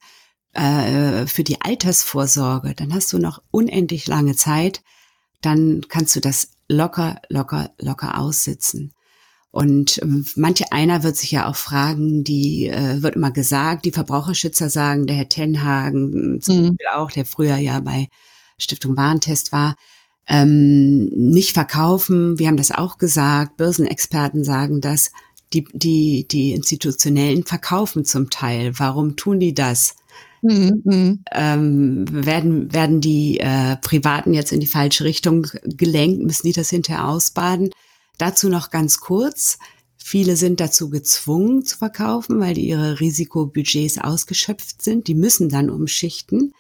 äh, 0.52 1.26
für 1.26 1.42
die 1.42 1.60
Altersvorsorge, 1.60 2.74
dann 2.76 2.94
hast 2.94 3.12
du 3.12 3.18
noch 3.18 3.42
unendlich 3.50 4.06
lange 4.06 4.36
Zeit. 4.36 4.82
Dann 5.40 5.82
kannst 5.88 6.14
du 6.14 6.20
das 6.20 6.50
locker, 6.68 7.20
locker, 7.28 7.70
locker 7.78 8.18
aussitzen. 8.18 8.92
Und 9.50 10.02
ähm, 10.02 10.26
manche 10.34 10.72
einer 10.72 11.04
wird 11.04 11.16
sich 11.16 11.30
ja 11.30 11.46
auch 11.48 11.54
fragen, 11.54 12.24
die 12.24 12.66
äh, 12.66 13.02
wird 13.02 13.14
immer 13.14 13.30
gesagt, 13.30 13.84
die 13.84 13.92
Verbraucherschützer 13.92 14.68
sagen, 14.68 15.06
der 15.06 15.14
Herr 15.14 15.28
Tenhagen 15.28 16.40
zum 16.40 16.56
mhm. 16.56 16.62
Beispiel 16.62 16.86
auch, 16.92 17.12
der 17.12 17.24
früher 17.24 17.56
ja 17.56 17.78
bei 17.78 18.08
Stiftung 18.58 18.96
Warentest 18.96 19.52
war, 19.52 19.76
ähm, 20.26 21.06
nicht 21.06 21.52
verkaufen. 21.52 22.38
Wir 22.38 22.48
haben 22.48 22.56
das 22.56 22.72
auch 22.72 22.98
gesagt. 22.98 23.56
Börsenexperten 23.56 24.42
sagen 24.42 24.80
das. 24.80 25.12
Die, 25.52 25.64
die, 25.72 26.26
die 26.26 26.52
Institutionellen 26.52 27.44
verkaufen 27.44 28.04
zum 28.04 28.30
Teil. 28.30 28.72
Warum 28.78 29.14
tun 29.14 29.38
die 29.38 29.54
das? 29.54 29.94
Mhm, 30.46 30.82
mhm. 30.84 31.24
Ähm, 31.32 32.04
werden, 32.10 32.70
werden 32.70 33.00
die 33.00 33.40
äh, 33.40 33.76
Privaten 33.76 34.34
jetzt 34.34 34.52
in 34.52 34.60
die 34.60 34.66
falsche 34.66 35.04
Richtung 35.04 35.46
gelenkt? 35.64 36.22
Müssen 36.22 36.46
die 36.46 36.52
das 36.52 36.68
hinterher 36.68 37.08
ausbaden? 37.08 37.70
Dazu 38.18 38.50
noch 38.50 38.70
ganz 38.70 39.00
kurz. 39.00 39.58
Viele 39.96 40.36
sind 40.36 40.60
dazu 40.60 40.90
gezwungen 40.90 41.64
zu 41.64 41.78
verkaufen, 41.78 42.40
weil 42.40 42.58
ihre 42.58 43.00
Risikobudgets 43.00 43.96
ausgeschöpft 43.96 44.82
sind. 44.82 45.08
Die 45.08 45.14
müssen 45.14 45.48
dann 45.48 45.70
umschichten. 45.70 46.52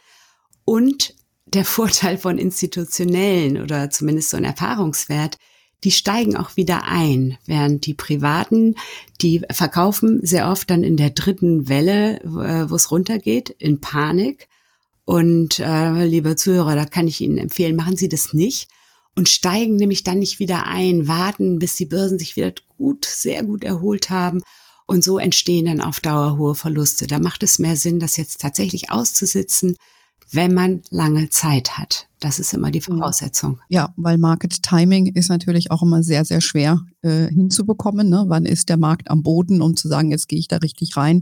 Und 0.64 1.14
der 1.44 1.64
Vorteil 1.66 2.16
von 2.16 2.38
institutionellen 2.38 3.60
oder 3.60 3.90
zumindest 3.90 4.30
so 4.30 4.38
ein 4.38 4.44
Erfahrungswert, 4.44 5.36
die 5.84 5.90
steigen 5.90 6.36
auch 6.36 6.56
wieder 6.56 6.84
ein, 6.84 7.38
während 7.46 7.86
die 7.86 7.94
Privaten, 7.94 8.74
die 9.20 9.42
verkaufen 9.50 10.20
sehr 10.22 10.50
oft 10.50 10.70
dann 10.70 10.82
in 10.82 10.96
der 10.96 11.10
dritten 11.10 11.68
Welle, 11.68 12.20
äh, 12.22 12.70
wo 12.70 12.74
es 12.74 12.90
runtergeht, 12.90 13.50
in 13.50 13.80
Panik. 13.80 14.48
Und 15.04 15.58
äh, 15.58 16.06
liebe 16.06 16.34
Zuhörer, 16.36 16.74
da 16.74 16.86
kann 16.86 17.06
ich 17.06 17.20
Ihnen 17.20 17.36
empfehlen, 17.36 17.76
machen 17.76 17.96
Sie 17.96 18.08
das 18.08 18.32
nicht 18.32 18.68
und 19.14 19.28
steigen 19.28 19.76
nämlich 19.76 20.02
dann 20.02 20.18
nicht 20.18 20.38
wieder 20.38 20.66
ein, 20.66 21.06
warten, 21.06 21.58
bis 21.58 21.76
die 21.76 21.86
Börsen 21.86 22.18
sich 22.18 22.36
wieder 22.36 22.52
gut, 22.78 23.04
sehr 23.04 23.44
gut 23.44 23.62
erholt 23.62 24.10
haben. 24.10 24.42
Und 24.86 25.04
so 25.04 25.18
entstehen 25.18 25.66
dann 25.66 25.80
auf 25.80 26.00
Dauer 26.00 26.36
hohe 26.36 26.54
Verluste. 26.54 27.06
Da 27.06 27.18
macht 27.18 27.42
es 27.42 27.58
mehr 27.58 27.76
Sinn, 27.76 28.00
das 28.00 28.16
jetzt 28.16 28.40
tatsächlich 28.40 28.90
auszusitzen, 28.90 29.76
wenn 30.32 30.54
man 30.54 30.82
lange 30.90 31.30
Zeit 31.30 31.78
hat. 31.78 32.06
Das 32.20 32.38
ist 32.38 32.54
immer 32.54 32.70
die 32.70 32.80
mhm. 32.80 32.98
Voraussetzung. 32.98 33.60
Ja, 33.68 33.92
weil 33.96 34.18
Market 34.18 34.62
Timing 34.62 35.06
ist 35.14 35.28
natürlich 35.28 35.70
auch 35.70 35.82
immer 35.82 36.02
sehr, 36.02 36.24
sehr 36.24 36.40
schwer 36.40 36.80
äh, 37.02 37.28
hinzubekommen. 37.28 38.08
Ne? 38.08 38.24
Wann 38.28 38.46
ist 38.46 38.68
der 38.68 38.76
Markt 38.76 39.10
am 39.10 39.22
Boden, 39.22 39.60
um 39.62 39.76
zu 39.76 39.88
sagen, 39.88 40.10
jetzt 40.10 40.28
gehe 40.28 40.38
ich 40.38 40.48
da 40.48 40.56
richtig 40.56 40.96
rein. 40.96 41.20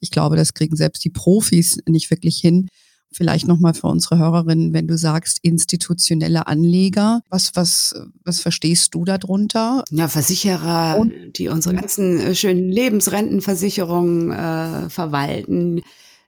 Ich 0.00 0.10
glaube, 0.10 0.36
das 0.36 0.54
kriegen 0.54 0.76
selbst 0.76 1.04
die 1.04 1.10
Profis 1.10 1.78
nicht 1.86 2.10
wirklich 2.10 2.38
hin. 2.38 2.68
Vielleicht 3.12 3.48
nochmal 3.48 3.74
für 3.74 3.88
unsere 3.88 4.18
Hörerinnen, 4.18 4.72
wenn 4.72 4.86
du 4.86 4.96
sagst 4.96 5.38
institutionelle 5.42 6.46
Anleger, 6.46 7.22
was, 7.28 7.50
was, 7.56 7.92
was 8.24 8.38
verstehst 8.38 8.94
du 8.94 9.04
darunter? 9.04 9.84
Ja, 9.90 10.06
Versicherer, 10.06 10.96
Und, 10.96 11.12
die 11.36 11.48
unsere 11.48 11.74
ganzen 11.74 12.20
äh, 12.20 12.34
schönen 12.36 12.68
Lebensrentenversicherungen 12.70 14.30
äh, 14.30 14.90
verwalten, 14.90 15.82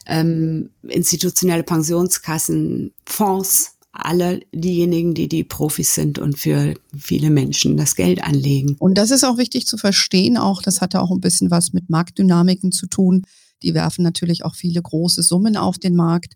ähm, 0.07 0.71
institutionelle 0.83 1.63
Pensionskassen, 1.63 2.93
Fonds, 3.07 3.77
alle 3.93 4.41
diejenigen, 4.53 5.15
die 5.15 5.29
die 5.29 5.45
Profis 5.45 5.95
sind 5.95 6.19
und 6.19 6.39
für 6.39 6.75
viele 6.97 7.31
Menschen 7.31 7.77
das 7.77 7.95
Geld 7.95 8.25
anlegen. 8.25 8.77
Und 8.79 8.97
das 8.97 9.11
ist 9.11 9.23
auch 9.23 9.37
wichtig 9.37 9.67
zu 9.67 9.77
verstehen, 9.77 10.39
auch 10.39 10.63
das 10.63 10.81
hatte 10.81 11.01
auch 11.01 11.11
ein 11.11 11.21
bisschen 11.21 11.51
was 11.51 11.73
mit 11.73 11.91
Marktdynamiken 11.91 12.73
zu 12.73 12.87
tun. 12.87 13.23
Die 13.63 13.75
werfen 13.75 14.03
natürlich 14.03 14.45
auch 14.45 14.55
viele 14.55 14.81
große 14.81 15.23
Summen 15.23 15.57
auf 15.57 15.79
den 15.79 15.95
Markt, 15.95 16.35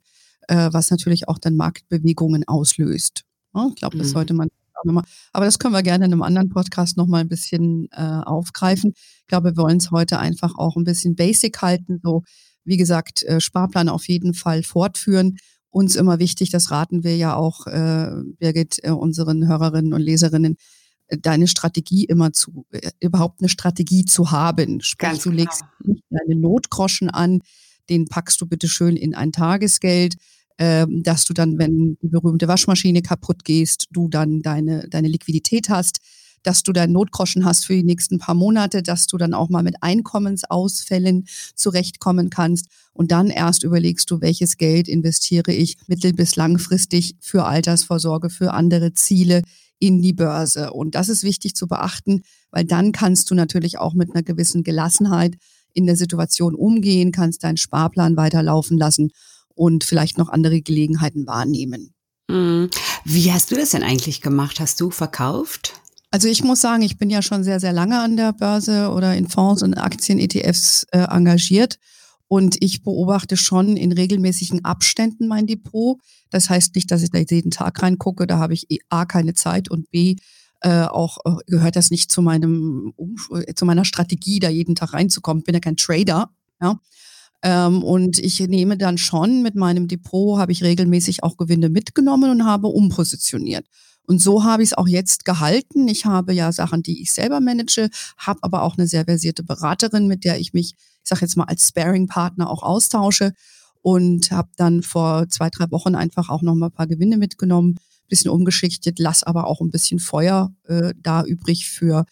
äh, 0.49 0.69
was 0.73 0.91
natürlich 0.91 1.29
auch 1.29 1.39
dann 1.39 1.57
Marktbewegungen 1.57 2.47
auslöst. 2.47 3.23
Ja, 3.55 3.69
ich 3.71 3.77
glaube, 3.77 3.97
das 3.97 4.09
mhm. 4.09 4.13
sollte 4.13 4.35
man 4.35 4.49
nochmal, 4.85 5.05
aber 5.33 5.47
das 5.47 5.59
können 5.59 5.75
wir 5.75 5.83
gerne 5.83 6.05
in 6.05 6.13
einem 6.13 6.23
anderen 6.23 6.51
Podcast 6.51 6.99
nochmal 6.99 7.23
ein 7.23 7.29
bisschen 7.29 7.89
äh, 7.93 8.03
aufgreifen. 8.03 8.93
Ich 8.95 9.27
glaube, 9.27 9.51
wir 9.51 9.57
wollen 9.57 9.79
es 9.79 9.91
heute 9.91 10.19
einfach 10.19 10.57
auch 10.57 10.77
ein 10.77 10.85
bisschen 10.85 11.17
basic 11.17 11.63
halten, 11.63 12.01
so 12.03 12.23
wie 12.67 12.77
gesagt, 12.77 13.23
äh, 13.23 13.41
Sparplan 13.41 13.89
auf 13.89 14.09
jeden 14.09 14.35
Fall 14.35 14.63
fortführen. 14.63 15.39
Uns 15.71 15.97
immer 15.97 16.19
wichtig, 16.19 16.51
das 16.51 16.71
raten 16.71 17.05
wir 17.05 17.17
ja 17.17 17.35
auch, 17.35 17.67
äh, 17.67 18.11
Birgit, 18.39 18.79
äh, 18.83 18.91
unseren 18.91 19.47
Hörerinnen 19.47 19.93
und 19.93 20.01
Leserinnen, 20.01 20.57
deine 21.09 21.47
Strategie 21.47 22.05
immer 22.05 22.33
zu, 22.33 22.67
äh, 22.71 22.91
überhaupt 23.01 23.41
eine 23.41 23.49
Strategie 23.49 24.05
zu 24.05 24.31
haben. 24.31 24.81
Sprich, 24.81 25.11
Ganz 25.11 25.23
du 25.23 25.31
legst 25.31 25.61
genau. 25.61 25.95
nicht 25.95 26.05
deine 26.11 26.41
Notgroschen 26.41 27.11
an, 27.11 27.41
den 27.89 28.07
packst 28.07 28.41
du 28.41 28.47
bitte 28.47 28.69
schön 28.69 28.97
in 28.97 29.15
ein 29.15 29.33
Tagesgeld, 29.33 30.17
äh, 30.57 30.87
dass 30.89 31.25
du 31.25 31.35
dann, 31.35 31.59
wenn 31.59 31.97
die 32.03 32.09
berühmte 32.09 32.49
Waschmaschine 32.49 33.03
kaputt 33.03 33.45
gehst, 33.45 33.87
du 33.91 34.09
dann 34.09 34.43
deine, 34.43 34.89
deine 34.89 35.09
Liquidität 35.09 35.69
hast, 35.69 35.99
dass 36.43 36.63
du 36.63 36.73
deinen 36.73 36.93
Notgroschen 36.93 37.45
hast 37.45 37.67
für 37.67 37.75
die 37.75 37.83
nächsten 37.83 38.19
paar 38.19 38.35
Monate, 38.35 38.83
dass 38.83 39.07
du 39.07 39.17
dann 39.17 39.35
auch 39.35 39.49
mal 39.49 39.63
mit 39.63 39.77
Einkommensausfällen 39.83 41.27
zurechtkommen 41.55 42.31
kannst 42.31 42.67
und 42.93 43.11
dann 43.11 43.29
erst 43.29 43.65
überlegst 43.65 44.11
du, 44.11 44.21
welches 44.21 44.57
Geld 44.57 44.89
investiere 44.89 45.53
ich 45.53 45.77
mittel- 45.87 46.13
bis 46.13 46.37
langfristig 46.37 47.17
für 47.21 47.45
Altersvorsorge, 47.45 48.31
für 48.31 48.53
andere 48.55 48.93
Ziele 48.93 49.43
in 49.79 50.01
die 50.01 50.13
Börse. 50.13 50.73
Und 50.73 50.95
das 50.95 51.09
ist 51.09 51.23
wichtig 51.23 51.55
zu 51.55 51.67
beachten, 51.67 52.23
weil 52.51 52.65
dann 52.65 52.93
kannst 52.93 53.31
du 53.31 53.35
natürlich 53.35 53.79
auch 53.79 53.95
mit 53.95 54.11
einer 54.15 54.23
gewissen 54.23 54.63
Gelassenheit 54.63 55.37
in 55.73 55.87
der 55.87 55.97
Situation 55.97 56.55
umgehen, 56.55 57.13
kannst 57.13 57.45
deinen 57.45 57.59
Sparplan 57.59 58.17
weiterlaufen 58.17 58.79
lassen 58.79 59.11
und 59.55 59.85
vielleicht 59.85 60.17
noch 60.17 60.31
andere 60.31 60.63
Gelegenheiten 60.63 61.27
wahrnehmen. 61.27 61.93
Mhm. 62.29 62.71
Wie 63.05 63.33
hast 63.33 63.51
du 63.51 63.57
das 63.57 63.71
denn 63.71 63.83
eigentlich 63.83 64.23
gemacht? 64.23 64.59
Hast 64.59 64.81
du 64.81 64.91
verkauft? 64.91 65.75
Also 66.11 66.29
ich 66.29 66.45
muss 66.45 66.61
sagen, 66.61 66.83
ich 66.83 66.99
bin 66.99 67.11
ja 67.11 67.21
schon 67.21 67.45
sehr, 67.45 67.61
sehr 67.61 67.73
lange 67.73 68.01
an 68.01 68.17
der 68.17 68.33
Börse 68.33 68.91
oder 68.91 69.15
in 69.15 69.29
Fonds 69.29 69.63
und 69.63 69.75
Aktien, 69.75 70.19
ETFs 70.19 70.87
äh, 70.93 70.99
engagiert. 70.99 71.79
Und 72.29 72.57
ich 72.61 72.83
beobachte 72.83 73.37
schon 73.37 73.77
in 73.77 73.93
regelmäßigen 73.93 74.65
Abständen 74.65 75.29
mein 75.29 75.47
Depot. 75.47 75.99
Das 76.31 76.51
heißt 76.51 76.75
nicht, 76.75 76.91
dass 76.91 77.03
ich 77.03 77.11
da 77.11 77.19
jeden 77.19 77.51
Tag 77.51 77.83
reingucke, 77.83 78.27
da 78.27 78.39
habe 78.39 78.55
ich 78.55 78.67
A 78.89 79.05
keine 79.05 79.35
Zeit 79.35 79.71
und 79.71 79.91
B 79.91 80.17
äh, 80.63 80.85
auch 80.85 81.19
äh, 81.25 81.37
gehört 81.47 81.77
das 81.77 81.91
nicht 81.91 82.11
zu 82.11 82.23
meinem 82.23 82.95
zu 83.55 83.65
meiner 83.65 83.85
Strategie, 83.85 84.41
da 84.41 84.49
jeden 84.49 84.75
Tag 84.75 84.95
reinzukommen. 84.95 85.41
Ich 85.41 85.45
bin 85.45 85.55
ja 85.55 85.61
kein 85.61 85.77
Trader, 85.77 86.31
ja. 86.61 86.81
Ähm, 87.43 87.85
und 87.85 88.19
ich 88.19 88.41
nehme 88.41 88.79
dann 88.79 88.99
schon 88.99 89.43
mit 89.43 89.55
meinem 89.55 89.87
Depot, 89.87 90.39
habe 90.39 90.53
ich 90.53 90.65
regelmäßig 90.65 91.23
auch 91.23 91.37
Gewinne 91.37 91.69
mitgenommen 91.69 92.31
und 92.31 92.45
habe 92.47 92.69
umpositioniert. 92.69 93.67
Und 94.07 94.21
so 94.21 94.45
habe 94.45 94.63
ich 94.63 94.71
es 94.71 94.79
auch 94.79 94.87
jetzt 94.87 95.25
gehalten. 95.25 95.89
Ich 95.89 96.07
habe 96.07 96.33
ja 96.33 96.53
Sachen, 96.53 96.83
die 96.83 97.03
ich 97.03 97.13
selber 97.13 97.41
manage, 97.41 97.91
habe 98.17 98.39
aber 98.43 98.63
auch 98.63 98.79
eine 98.79 98.87
sehr 98.87 99.05
versierte 99.05 99.43
Beraterin, 99.43 100.07
mit 100.07 100.25
der 100.25 100.39
ich 100.39 100.53
mich, 100.53 100.75
ich 101.03 101.09
sage 101.09 101.23
jetzt 101.23 101.37
mal, 101.37 101.45
als 101.45 101.69
Sparing-Partner 101.69 102.49
auch 102.49 102.63
austausche 102.63 103.33
und 103.83 104.31
habe 104.31 104.49
dann 104.57 104.83
vor 104.83 105.29
zwei, 105.29 105.51
drei 105.51 105.71
Wochen 105.71 105.95
einfach 105.95 106.29
auch 106.29 106.43
noch 106.43 106.55
mal 106.55 106.67
ein 106.67 106.73
paar 106.73 106.87
Gewinne 106.87 107.17
mitgenommen, 107.17 107.77
bisschen 108.09 108.31
umgeschichtet, 108.31 108.99
lass 108.99 109.23
aber 109.23 109.47
auch 109.47 109.61
ein 109.61 109.71
bisschen 109.71 109.99
Feuer 109.99 110.53
äh, 110.65 110.95
da 111.03 111.25
übrig 111.25 111.69
für, 111.69 112.05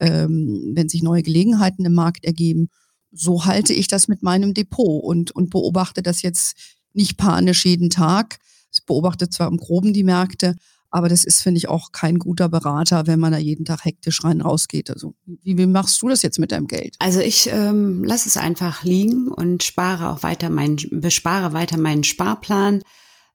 ähm, 0.00 0.72
wenn 0.74 0.88
sich 0.88 1.02
neue 1.02 1.22
Gelegenheiten 1.22 1.84
im 1.84 1.94
Markt 1.94 2.24
ergeben. 2.24 2.68
So 3.12 3.44
halte 3.44 3.74
ich 3.74 3.88
das 3.88 4.08
mit 4.08 4.22
meinem 4.22 4.54
Depot 4.54 5.02
und, 5.04 5.30
und 5.32 5.50
beobachte 5.50 6.02
das 6.02 6.22
jetzt 6.22 6.56
nicht 6.94 7.18
panisch 7.18 7.64
jeden 7.66 7.90
Tag. 7.90 8.38
Ich 8.72 8.84
beobachte 8.86 9.28
zwar 9.28 9.48
im 9.48 9.58
Groben 9.58 9.92
die 9.92 10.04
Märkte, 10.04 10.56
aber 10.92 11.08
das 11.08 11.24
ist, 11.24 11.42
finde 11.42 11.56
ich, 11.56 11.68
auch 11.68 11.90
kein 11.90 12.18
guter 12.18 12.50
Berater, 12.50 13.06
wenn 13.06 13.18
man 13.18 13.32
da 13.32 13.38
jeden 13.38 13.64
Tag 13.64 13.84
hektisch 13.86 14.22
rein 14.24 14.42
rausgeht. 14.42 14.90
Also 14.90 15.14
wie, 15.24 15.56
wie 15.56 15.66
machst 15.66 16.00
du 16.02 16.08
das 16.08 16.20
jetzt 16.20 16.38
mit 16.38 16.52
deinem 16.52 16.66
Geld? 16.66 16.96
Also 16.98 17.20
ich 17.20 17.48
ähm, 17.50 18.04
lasse 18.04 18.28
es 18.28 18.36
einfach 18.36 18.84
liegen 18.84 19.28
und 19.28 19.62
spare 19.62 20.10
auch 20.10 20.22
weiter 20.22 20.50
meinen, 20.50 20.76
bespare 20.90 21.54
weiter 21.54 21.78
meinen 21.78 22.04
Sparplan. 22.04 22.82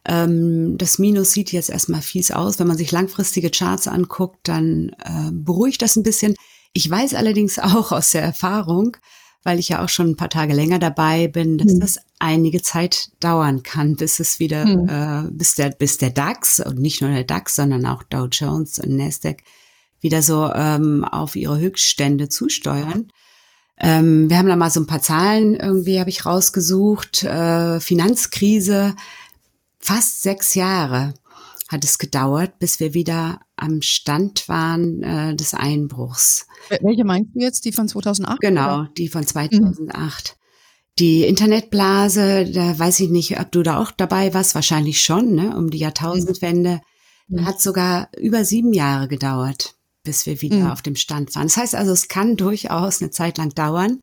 Ähm, 0.06 0.78
das 0.78 1.00
Minus 1.00 1.32
sieht 1.32 1.52
jetzt 1.52 1.72
erstmal 1.72 2.04
fies 2.04 2.30
aus. 2.30 2.60
Wenn 2.60 2.68
man 2.68 2.78
sich 2.78 2.92
langfristige 2.92 3.50
Charts 3.50 3.88
anguckt, 3.88 4.48
dann 4.48 4.90
äh, 5.04 5.32
beruhigt 5.32 5.82
das 5.82 5.96
ein 5.96 6.04
bisschen. 6.04 6.36
Ich 6.74 6.88
weiß 6.88 7.16
allerdings 7.16 7.58
auch 7.60 7.92
aus 7.92 8.12
der 8.12 8.22
Erfahrung, 8.22 8.98
weil 9.42 9.58
ich 9.58 9.70
ja 9.70 9.84
auch 9.84 9.90
schon 9.90 10.10
ein 10.12 10.16
paar 10.16 10.30
Tage 10.30 10.54
länger 10.54 10.78
dabei 10.78 11.28
bin, 11.28 11.58
dass 11.58 11.72
hm. 11.72 11.80
das 11.80 11.98
einige 12.20 12.62
Zeit 12.62 13.10
dauern 13.20 13.64
kann, 13.64 13.96
bis 13.96 14.20
es 14.20 14.40
wieder, 14.40 14.64
hm. 14.64 14.90
äh, 14.90 15.32
bis 15.32 15.56
der, 15.56 15.70
bis 15.70 15.98
der 15.98 16.10
DAX 16.10 16.60
und 16.60 16.80
nicht 16.80 17.02
nur 17.02 17.12
der 17.12 17.24
DAX, 17.24 17.56
sondern 17.56 17.86
auch 17.86 18.04
Dow 18.04 18.28
Jones 18.32 18.80
und 18.80 18.96
Nasdaq 18.96 19.44
wieder 20.02 20.22
so 20.22 20.52
ähm, 20.54 21.04
auf 21.04 21.36
ihre 21.36 21.60
Höchststände 21.60 22.30
zusteuern. 22.30 23.12
Ähm, 23.80 24.30
wir 24.30 24.38
haben 24.38 24.48
da 24.48 24.56
mal 24.56 24.72
so 24.72 24.80
ein 24.80 24.88
paar 24.88 25.02
Zahlen 25.02 25.56
irgendwie, 25.56 26.00
habe 26.00 26.10
ich 26.10 26.26
rausgesucht. 26.26 27.24
Äh, 27.24 27.80
Finanzkrise, 27.80 28.96
fast 29.80 30.24
sechs 30.24 30.56
Jahre 30.56 31.14
hat 31.68 31.84
es 31.84 31.98
gedauert, 31.98 32.60
bis 32.60 32.80
wir 32.80 32.94
wieder 32.94 33.42
am 33.56 33.82
Stand 33.82 34.48
waren 34.48 35.04
äh, 35.04 35.36
des 35.36 35.54
Einbruchs. 35.54 36.48
Welche 36.82 37.04
meinst 37.04 37.32
du 37.36 37.42
jetzt? 37.42 37.66
Die 37.66 37.72
von 37.72 37.88
2008? 37.88 38.40
Genau, 38.40 38.82
oder? 38.82 38.90
die 38.98 39.10
von 39.10 39.26
2008. 39.26 40.37
Mhm. 40.98 41.04
Die 41.04 41.24
Internetblase, 41.24 42.52
da 42.52 42.78
weiß 42.78 43.00
ich 43.02 43.10
nicht, 43.10 43.40
ob 43.40 43.52
du 43.52 43.64
da 43.64 43.80
auch 43.80 43.92
dabei 43.92 44.34
warst, 44.34 44.56
wahrscheinlich 44.56 45.02
schon, 45.02 45.36
ne, 45.36 45.56
um 45.56 45.70
die 45.70 45.80
Jahrtausendwende. 45.80 46.82
Mhm. 47.28 47.46
Hat 47.46 47.62
sogar 47.62 48.10
über 48.18 48.46
sieben 48.46 48.74
Jahre 48.74 49.08
gedauert, 49.08 49.76
bis 50.04 50.26
wir 50.26 50.42
wieder 50.42 50.58
mhm. 50.58 50.72
auf 50.72 50.82
dem 50.82 50.96
Stand 50.96 51.36
waren. 51.36 51.48
Das 51.48 51.58
heißt 51.58 51.76
also, 51.76 51.92
es 51.92 52.08
kann 52.08 52.38
durchaus 52.38 53.02
eine 53.02 53.12
Zeit 53.12 53.38
lang 53.38 53.54
dauern. 53.54 54.00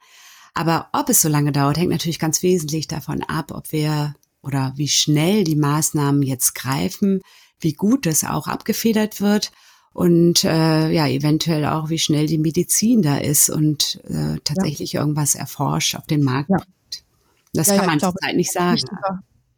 Aber 0.54 0.88
ob 0.92 1.08
es 1.08 1.20
so 1.20 1.28
lange 1.28 1.50
dauert, 1.50 1.78
hängt 1.78 1.90
natürlich 1.90 2.20
ganz 2.20 2.42
wesentlich 2.42 2.86
davon 2.86 3.22
ab, 3.22 3.50
ob 3.52 3.72
wir 3.72 4.14
oder 4.40 4.72
wie 4.76 4.88
schnell 4.88 5.42
die 5.42 5.56
Maßnahmen 5.56 6.22
jetzt 6.22 6.54
greifen, 6.54 7.22
wie 7.60 7.72
gut 7.72 8.06
es 8.06 8.24
auch 8.24 8.46
abgefedert 8.46 9.20
wird 9.20 9.50
und 9.94 10.44
äh, 10.44 10.90
ja, 10.90 11.08
eventuell 11.08 11.64
auch, 11.64 11.88
wie 11.88 11.98
schnell 11.98 12.26
die 12.26 12.38
Medizin 12.38 13.00
da 13.00 13.16
ist 13.16 13.48
und 13.48 14.00
äh, 14.04 14.38
tatsächlich 14.44 14.92
ja. 14.92 15.00
irgendwas 15.00 15.34
erforscht 15.34 15.94
auf 15.94 16.06
den 16.06 16.22
Markt 16.22 16.50
ja. 16.50 16.58
Das 17.54 17.68
ja, 17.68 17.76
kann 17.76 17.86
man 17.86 18.00
zurzeit 18.00 18.22
halt 18.22 18.36
nicht 18.36 18.52
sagen. 18.52 18.80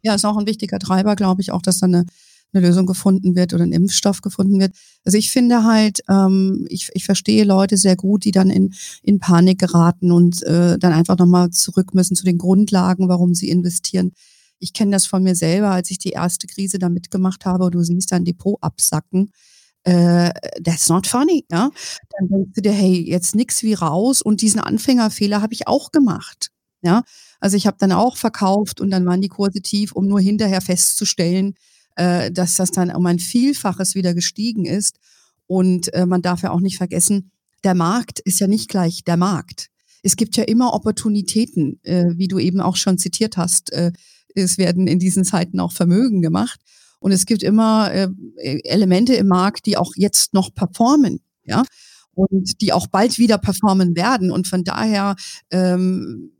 Ja, 0.03 0.15
ist 0.15 0.25
auch 0.25 0.37
ein 0.37 0.47
wichtiger 0.47 0.79
Treiber, 0.79 1.15
glaube 1.15 1.41
ich, 1.41 1.51
auch, 1.51 1.61
dass 1.61 1.79
da 1.79 1.87
eine, 1.87 2.05
eine 2.53 2.65
Lösung 2.65 2.85
gefunden 2.85 3.35
wird 3.35 3.53
oder 3.53 3.63
ein 3.63 3.71
Impfstoff 3.71 4.21
gefunden 4.21 4.59
wird. 4.59 4.73
Also 5.03 5.17
ich 5.17 5.31
finde 5.31 5.63
halt, 5.63 6.01
ähm, 6.07 6.65
ich, 6.69 6.89
ich 6.93 7.05
verstehe 7.05 7.43
Leute 7.43 7.75
sehr 7.77 7.95
gut, 7.95 8.23
die 8.23 8.31
dann 8.31 8.49
in, 8.49 8.73
in 9.01 9.19
Panik 9.19 9.59
geraten 9.59 10.11
und 10.11 10.43
äh, 10.43 10.77
dann 10.77 10.93
einfach 10.93 11.17
nochmal 11.17 11.49
zurück 11.49 11.93
müssen 11.93 12.15
zu 12.15 12.23
den 12.23 12.37
Grundlagen, 12.37 13.09
warum 13.09 13.33
sie 13.33 13.49
investieren. 13.49 14.13
Ich 14.59 14.73
kenne 14.73 14.91
das 14.91 15.05
von 15.05 15.23
mir 15.23 15.35
selber, 15.35 15.71
als 15.71 15.91
ich 15.91 15.99
die 15.99 16.11
erste 16.11 16.47
Krise 16.47 16.79
da 16.79 16.89
mitgemacht 16.89 17.45
habe 17.45 17.65
und 17.65 17.75
du 17.75 17.83
siehst 17.83 18.11
dein 18.11 18.25
Depot 18.25 18.57
absacken. 18.61 19.31
Äh, 19.83 20.31
that's 20.63 20.89
not 20.89 21.07
funny, 21.07 21.45
ja. 21.51 21.71
Dann 22.17 22.27
denkst 22.29 22.51
du 22.55 22.61
dir, 22.61 22.71
hey, 22.71 22.99
jetzt 23.01 23.35
nix 23.35 23.63
wie 23.63 23.73
raus 23.73 24.21
und 24.21 24.41
diesen 24.41 24.59
Anfängerfehler 24.59 25.41
habe 25.41 25.53
ich 25.53 25.67
auch 25.67 25.91
gemacht, 25.91 26.51
ja. 26.81 27.03
Also 27.39 27.57
ich 27.57 27.67
habe 27.67 27.77
dann 27.79 27.91
auch 27.91 28.17
verkauft 28.17 28.81
und 28.81 28.89
dann 28.89 29.05
waren 29.05 29.21
die 29.21 29.27
Kurse 29.27 29.61
tief, 29.61 29.91
um 29.91 30.07
nur 30.07 30.19
hinterher 30.19 30.61
festzustellen, 30.61 31.55
äh, 31.95 32.31
dass 32.31 32.55
das 32.55 32.71
dann 32.71 32.91
um 32.91 33.05
ein 33.05 33.19
Vielfaches 33.19 33.95
wieder 33.95 34.13
gestiegen 34.13 34.65
ist. 34.65 34.99
Und 35.47 35.93
äh, 35.93 36.05
man 36.05 36.21
darf 36.21 36.41
ja 36.41 36.51
auch 36.51 36.59
nicht 36.59 36.77
vergessen, 36.77 37.31
der 37.63 37.75
Markt 37.75 38.19
ist 38.19 38.39
ja 38.39 38.47
nicht 38.47 38.69
gleich 38.69 39.03
der 39.03 39.17
Markt. 39.17 39.69
Es 40.03 40.15
gibt 40.15 40.37
ja 40.37 40.43
immer 40.43 40.73
Opportunitäten, 40.73 41.79
äh, 41.83 42.05
wie 42.15 42.27
du 42.27 42.39
eben 42.39 42.61
auch 42.61 42.75
schon 42.75 42.97
zitiert 42.97 43.37
hast. 43.37 43.71
Äh, 43.73 43.91
es 44.35 44.57
werden 44.57 44.87
in 44.87 44.99
diesen 44.99 45.23
Zeiten 45.23 45.59
auch 45.59 45.71
Vermögen 45.71 46.21
gemacht. 46.21 46.59
Und 46.99 47.11
es 47.11 47.25
gibt 47.25 47.43
immer 47.43 47.91
äh, 47.91 48.09
Elemente 48.63 49.15
im 49.15 49.27
Markt, 49.27 49.65
die 49.65 49.77
auch 49.77 49.93
jetzt 49.95 50.33
noch 50.33 50.53
performen, 50.53 51.19
ja, 51.43 51.63
und 52.13 52.61
die 52.61 52.73
auch 52.73 52.87
bald 52.87 53.19
wieder 53.19 53.37
performen 53.37 53.95
werden. 53.95 54.31
Und 54.31 54.47
von 54.47 54.63
daher, 54.63 55.15
ähm, 55.51 56.31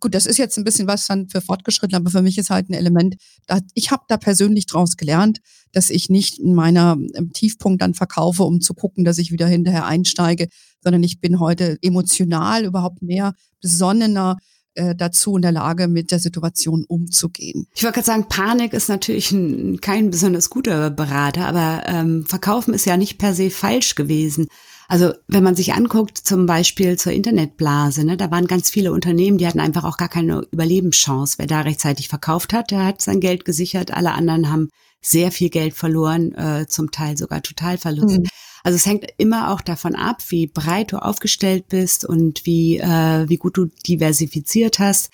gut, 0.00 0.14
das 0.14 0.26
ist 0.26 0.38
jetzt 0.38 0.56
ein 0.58 0.64
bisschen 0.64 0.86
was 0.86 1.06
dann 1.06 1.28
für 1.28 1.40
fortgeschritten, 1.40 1.96
aber 1.96 2.10
für 2.10 2.22
mich 2.22 2.38
ist 2.38 2.50
halt 2.50 2.68
ein 2.70 2.74
Element, 2.74 3.16
da, 3.46 3.60
ich 3.74 3.90
habe 3.90 4.04
da 4.08 4.16
persönlich 4.16 4.66
draus 4.66 4.96
gelernt, 4.96 5.40
dass 5.72 5.90
ich 5.90 6.08
nicht 6.08 6.38
in 6.38 6.54
meiner 6.54 6.96
im 7.14 7.32
Tiefpunkt 7.32 7.82
dann 7.82 7.94
verkaufe, 7.94 8.44
um 8.44 8.60
zu 8.60 8.74
gucken, 8.74 9.04
dass 9.04 9.18
ich 9.18 9.32
wieder 9.32 9.46
hinterher 9.46 9.86
einsteige, 9.86 10.48
sondern 10.82 11.02
ich 11.02 11.20
bin 11.20 11.40
heute 11.40 11.78
emotional 11.82 12.64
überhaupt 12.64 13.02
mehr 13.02 13.34
besonnener, 13.60 14.36
äh, 14.78 14.94
dazu 14.94 15.34
in 15.34 15.42
der 15.42 15.52
Lage, 15.52 15.88
mit 15.88 16.12
der 16.12 16.20
Situation 16.20 16.84
umzugehen. 16.86 17.66
Ich 17.74 17.82
wollte 17.82 17.94
gerade 17.94 18.06
sagen, 18.06 18.28
Panik 18.28 18.72
ist 18.72 18.88
natürlich 18.88 19.32
ein, 19.32 19.80
kein 19.80 20.10
besonders 20.10 20.50
guter 20.50 20.90
Berater, 20.90 21.46
aber 21.46 21.82
ähm, 21.86 22.24
Verkaufen 22.24 22.74
ist 22.74 22.86
ja 22.86 22.96
nicht 22.96 23.18
per 23.18 23.34
se 23.34 23.50
falsch 23.50 23.96
gewesen. 23.96 24.46
Also 24.90 25.12
wenn 25.28 25.44
man 25.44 25.54
sich 25.54 25.74
anguckt, 25.74 26.16
zum 26.16 26.46
Beispiel 26.46 26.98
zur 26.98 27.12
Internetblase, 27.12 28.04
ne, 28.04 28.16
da 28.16 28.30
waren 28.30 28.46
ganz 28.46 28.70
viele 28.70 28.90
Unternehmen, 28.90 29.36
die 29.36 29.46
hatten 29.46 29.60
einfach 29.60 29.84
auch 29.84 29.98
gar 29.98 30.08
keine 30.08 30.46
Überlebenschance. 30.50 31.36
Wer 31.36 31.46
da 31.46 31.60
rechtzeitig 31.60 32.08
verkauft 32.08 32.54
hat, 32.54 32.70
der 32.70 32.86
hat 32.86 33.02
sein 33.02 33.20
Geld 33.20 33.44
gesichert. 33.44 33.92
Alle 33.92 34.12
anderen 34.12 34.50
haben 34.50 34.70
sehr 35.02 35.30
viel 35.30 35.50
Geld 35.50 35.74
verloren, 35.74 36.34
äh, 36.34 36.66
zum 36.66 36.90
Teil 36.90 37.18
sogar 37.18 37.42
Totalverlust. 37.42 38.18
Mhm. 38.18 38.28
Also 38.64 38.76
es 38.76 38.86
hängt 38.86 39.06
immer 39.18 39.52
auch 39.52 39.60
davon 39.60 39.94
ab, 39.94 40.22
wie 40.30 40.46
breit 40.46 40.92
du 40.92 40.96
aufgestellt 40.96 41.68
bist 41.68 42.06
und 42.06 42.46
wie, 42.46 42.78
äh, 42.78 43.28
wie 43.28 43.36
gut 43.36 43.58
du 43.58 43.66
diversifiziert 43.86 44.78
hast. 44.78 45.10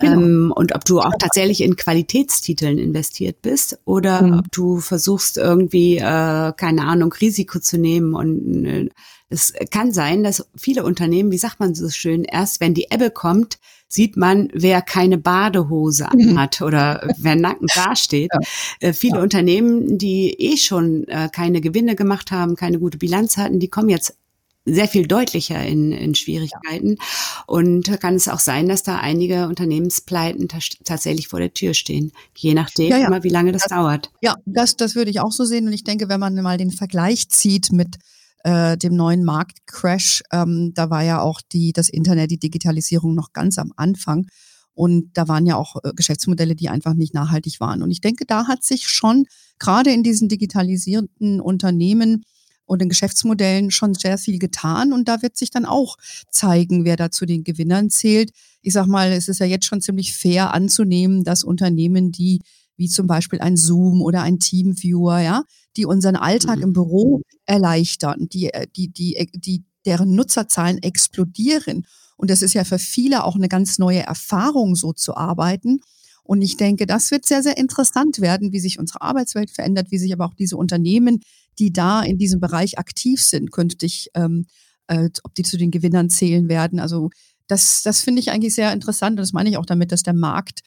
Genau. 0.00 0.20
Ähm, 0.20 0.52
und 0.54 0.74
ob 0.74 0.84
du 0.84 1.00
auch 1.00 1.12
tatsächlich 1.18 1.62
in 1.62 1.76
Qualitätstiteln 1.76 2.78
investiert 2.78 3.42
bist 3.42 3.78
oder 3.84 4.22
mhm. 4.22 4.38
ob 4.40 4.50
du 4.50 4.80
versuchst 4.80 5.36
irgendwie, 5.36 5.98
äh, 5.98 6.52
keine 6.56 6.82
Ahnung, 6.86 7.12
Risiko 7.12 7.60
zu 7.60 7.78
nehmen. 7.78 8.14
Und 8.14 8.66
äh, 8.66 8.88
es 9.28 9.52
kann 9.70 9.92
sein, 9.92 10.24
dass 10.24 10.48
viele 10.56 10.84
Unternehmen, 10.84 11.30
wie 11.30 11.38
sagt 11.38 11.60
man 11.60 11.74
so 11.74 11.88
schön, 11.90 12.24
erst 12.24 12.60
wenn 12.60 12.74
die 12.74 12.88
Ebbe 12.90 13.10
kommt, 13.10 13.58
sieht 13.86 14.16
man, 14.16 14.48
wer 14.52 14.82
keine 14.82 15.18
Badehose 15.18 16.08
mhm. 16.12 16.38
hat 16.38 16.60
oder 16.60 17.08
wer 17.16 17.36
nackend 17.36 17.70
dasteht. 17.76 18.30
Ja. 18.32 18.40
Äh, 18.88 18.92
viele 18.92 19.18
ja. 19.18 19.22
Unternehmen, 19.22 19.98
die 19.98 20.34
eh 20.40 20.56
schon 20.56 21.06
äh, 21.06 21.28
keine 21.32 21.60
Gewinne 21.60 21.94
gemacht 21.94 22.32
haben, 22.32 22.56
keine 22.56 22.80
gute 22.80 22.98
Bilanz 22.98 23.36
hatten, 23.36 23.60
die 23.60 23.68
kommen 23.68 23.90
jetzt 23.90 24.16
sehr 24.64 24.88
viel 24.88 25.06
deutlicher 25.06 25.62
in, 25.64 25.92
in 25.92 26.14
Schwierigkeiten. 26.14 26.96
Ja. 26.98 27.44
Und 27.46 28.00
kann 28.00 28.14
es 28.14 28.28
auch 28.28 28.38
sein, 28.38 28.68
dass 28.68 28.82
da 28.82 28.98
einige 28.98 29.46
Unternehmenspleiten 29.48 30.48
tatsächlich 30.84 31.28
vor 31.28 31.40
der 31.40 31.52
Tür 31.52 31.74
stehen. 31.74 32.12
Je 32.36 32.54
nachdem, 32.54 32.90
ja, 32.90 32.98
ja. 32.98 33.06
Immer, 33.06 33.22
wie 33.22 33.30
lange 33.30 33.52
das, 33.52 33.62
das, 33.62 33.70
dauert. 33.70 34.10
Ja, 34.22 34.36
das, 34.46 34.76
das 34.76 34.94
würde 34.94 35.10
ich 35.10 35.20
auch 35.20 35.32
so 35.32 35.44
sehen. 35.44 35.66
Und 35.66 35.72
ich 35.72 35.84
denke, 35.84 36.08
wenn 36.08 36.20
man 36.20 36.34
mal 36.36 36.56
den 36.56 36.70
Vergleich 36.70 37.28
zieht 37.28 37.72
mit 37.72 37.96
äh, 38.42 38.76
dem 38.78 38.94
neuen 38.94 39.24
Marktcrash, 39.24 40.22
ähm, 40.32 40.72
da 40.74 40.88
war 40.88 41.02
ja 41.02 41.20
auch 41.20 41.40
die, 41.52 41.72
das 41.72 41.88
Internet, 41.88 42.30
die 42.30 42.38
Digitalisierung 42.38 43.14
noch 43.14 43.32
ganz 43.32 43.58
am 43.58 43.72
Anfang. 43.76 44.26
Und 44.72 45.10
da 45.14 45.28
waren 45.28 45.46
ja 45.46 45.56
auch 45.56 45.76
äh, 45.84 45.92
Geschäftsmodelle, 45.94 46.56
die 46.56 46.68
einfach 46.68 46.94
nicht 46.94 47.14
nachhaltig 47.14 47.60
waren. 47.60 47.82
Und 47.82 47.90
ich 47.90 48.00
denke, 48.00 48.24
da 48.26 48.48
hat 48.48 48.64
sich 48.64 48.88
schon 48.88 49.26
gerade 49.58 49.92
in 49.92 50.02
diesen 50.02 50.28
digitalisierten 50.28 51.40
Unternehmen 51.40 52.24
und 52.66 52.82
in 52.82 52.88
Geschäftsmodellen 52.88 53.70
schon 53.70 53.94
sehr 53.94 54.18
viel 54.18 54.38
getan. 54.38 54.92
Und 54.92 55.08
da 55.08 55.22
wird 55.22 55.36
sich 55.36 55.50
dann 55.50 55.64
auch 55.64 55.96
zeigen, 56.30 56.84
wer 56.84 56.96
da 56.96 57.10
zu 57.10 57.26
den 57.26 57.44
Gewinnern 57.44 57.90
zählt. 57.90 58.30
Ich 58.62 58.72
sag 58.72 58.86
mal, 58.86 59.12
es 59.12 59.28
ist 59.28 59.40
ja 59.40 59.46
jetzt 59.46 59.66
schon 59.66 59.80
ziemlich 59.80 60.14
fair 60.14 60.54
anzunehmen, 60.54 61.24
dass 61.24 61.44
Unternehmen, 61.44 62.12
die 62.12 62.40
wie 62.76 62.88
zum 62.88 63.06
Beispiel 63.06 63.40
ein 63.40 63.56
Zoom 63.56 64.02
oder 64.02 64.22
ein 64.22 64.40
Teamviewer, 64.40 65.20
ja, 65.20 65.44
die 65.76 65.86
unseren 65.86 66.16
Alltag 66.16 66.60
im 66.60 66.72
Büro 66.72 67.22
erleichtern, 67.46 68.28
die, 68.28 68.50
die, 68.76 68.88
die, 68.88 69.30
die, 69.32 69.64
deren 69.86 70.14
Nutzerzahlen 70.14 70.82
explodieren. 70.82 71.86
Und 72.16 72.30
das 72.30 72.42
ist 72.42 72.54
ja 72.54 72.64
für 72.64 72.78
viele 72.78 73.24
auch 73.24 73.36
eine 73.36 73.48
ganz 73.48 73.78
neue 73.78 74.00
Erfahrung, 74.00 74.76
so 74.76 74.92
zu 74.92 75.16
arbeiten. 75.16 75.80
Und 76.22 76.40
ich 76.42 76.56
denke, 76.56 76.86
das 76.86 77.10
wird 77.10 77.26
sehr, 77.26 77.42
sehr 77.42 77.58
interessant 77.58 78.20
werden, 78.20 78.52
wie 78.52 78.60
sich 78.60 78.78
unsere 78.78 79.02
Arbeitswelt 79.02 79.50
verändert, 79.50 79.90
wie 79.90 79.98
sich 79.98 80.12
aber 80.12 80.24
auch 80.24 80.34
diese 80.34 80.56
Unternehmen, 80.56 81.20
die 81.58 81.72
da 81.72 82.02
in 82.02 82.18
diesem 82.18 82.40
Bereich 82.40 82.78
aktiv 82.78 83.22
sind, 83.22 83.52
künftig, 83.52 84.10
ähm, 84.14 84.46
äh, 84.86 85.08
ob 85.22 85.34
die 85.34 85.42
zu 85.42 85.56
den 85.56 85.70
Gewinnern 85.70 86.10
zählen 86.10 86.48
werden. 86.48 86.80
Also 86.80 87.10
das, 87.46 87.82
das 87.82 88.00
finde 88.00 88.20
ich 88.20 88.30
eigentlich 88.30 88.54
sehr 88.54 88.72
interessant. 88.72 89.12
Und 89.12 89.22
das 89.22 89.32
meine 89.32 89.50
ich 89.50 89.56
auch 89.56 89.66
damit, 89.66 89.92
dass 89.92 90.02
der 90.02 90.14
Markt 90.14 90.60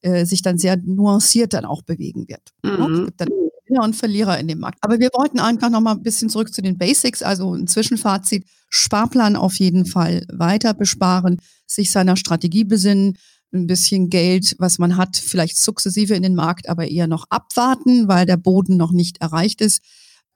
äh, 0.00 0.24
sich 0.24 0.42
dann 0.42 0.58
sehr 0.58 0.76
nuanciert 0.76 1.52
dann 1.52 1.64
auch 1.64 1.82
bewegen 1.82 2.28
wird. 2.28 2.50
Mhm. 2.62 2.94
Es 2.94 3.06
gibt 3.06 3.20
dann 3.20 3.28
Gewinner 3.72 3.84
und 3.84 3.96
Verlierer 3.96 4.38
in 4.38 4.48
dem 4.48 4.58
Markt. 4.58 4.78
Aber 4.82 4.98
wir 4.98 5.10
wollten 5.14 5.40
einfach 5.40 5.70
noch 5.70 5.80
mal 5.80 5.92
ein 5.92 6.02
bisschen 6.02 6.28
zurück 6.28 6.52
zu 6.52 6.62
den 6.62 6.78
Basics, 6.78 7.22
also 7.22 7.54
ein 7.54 7.66
Zwischenfazit. 7.66 8.44
Sparplan 8.68 9.36
auf 9.36 9.56
jeden 9.56 9.86
Fall 9.86 10.26
weiter 10.32 10.74
besparen, 10.74 11.40
sich 11.66 11.90
seiner 11.90 12.16
Strategie 12.16 12.64
besinnen, 12.64 13.18
ein 13.52 13.66
bisschen 13.66 14.08
Geld, 14.08 14.56
was 14.58 14.78
man 14.78 14.96
hat, 14.96 15.16
vielleicht 15.16 15.58
sukzessive 15.58 16.14
in 16.14 16.22
den 16.22 16.34
Markt, 16.34 16.68
aber 16.68 16.88
eher 16.88 17.06
noch 17.06 17.26
abwarten, 17.28 18.08
weil 18.08 18.24
der 18.24 18.38
Boden 18.38 18.76
noch 18.76 18.92
nicht 18.92 19.20
erreicht 19.20 19.60
ist. 19.60 19.82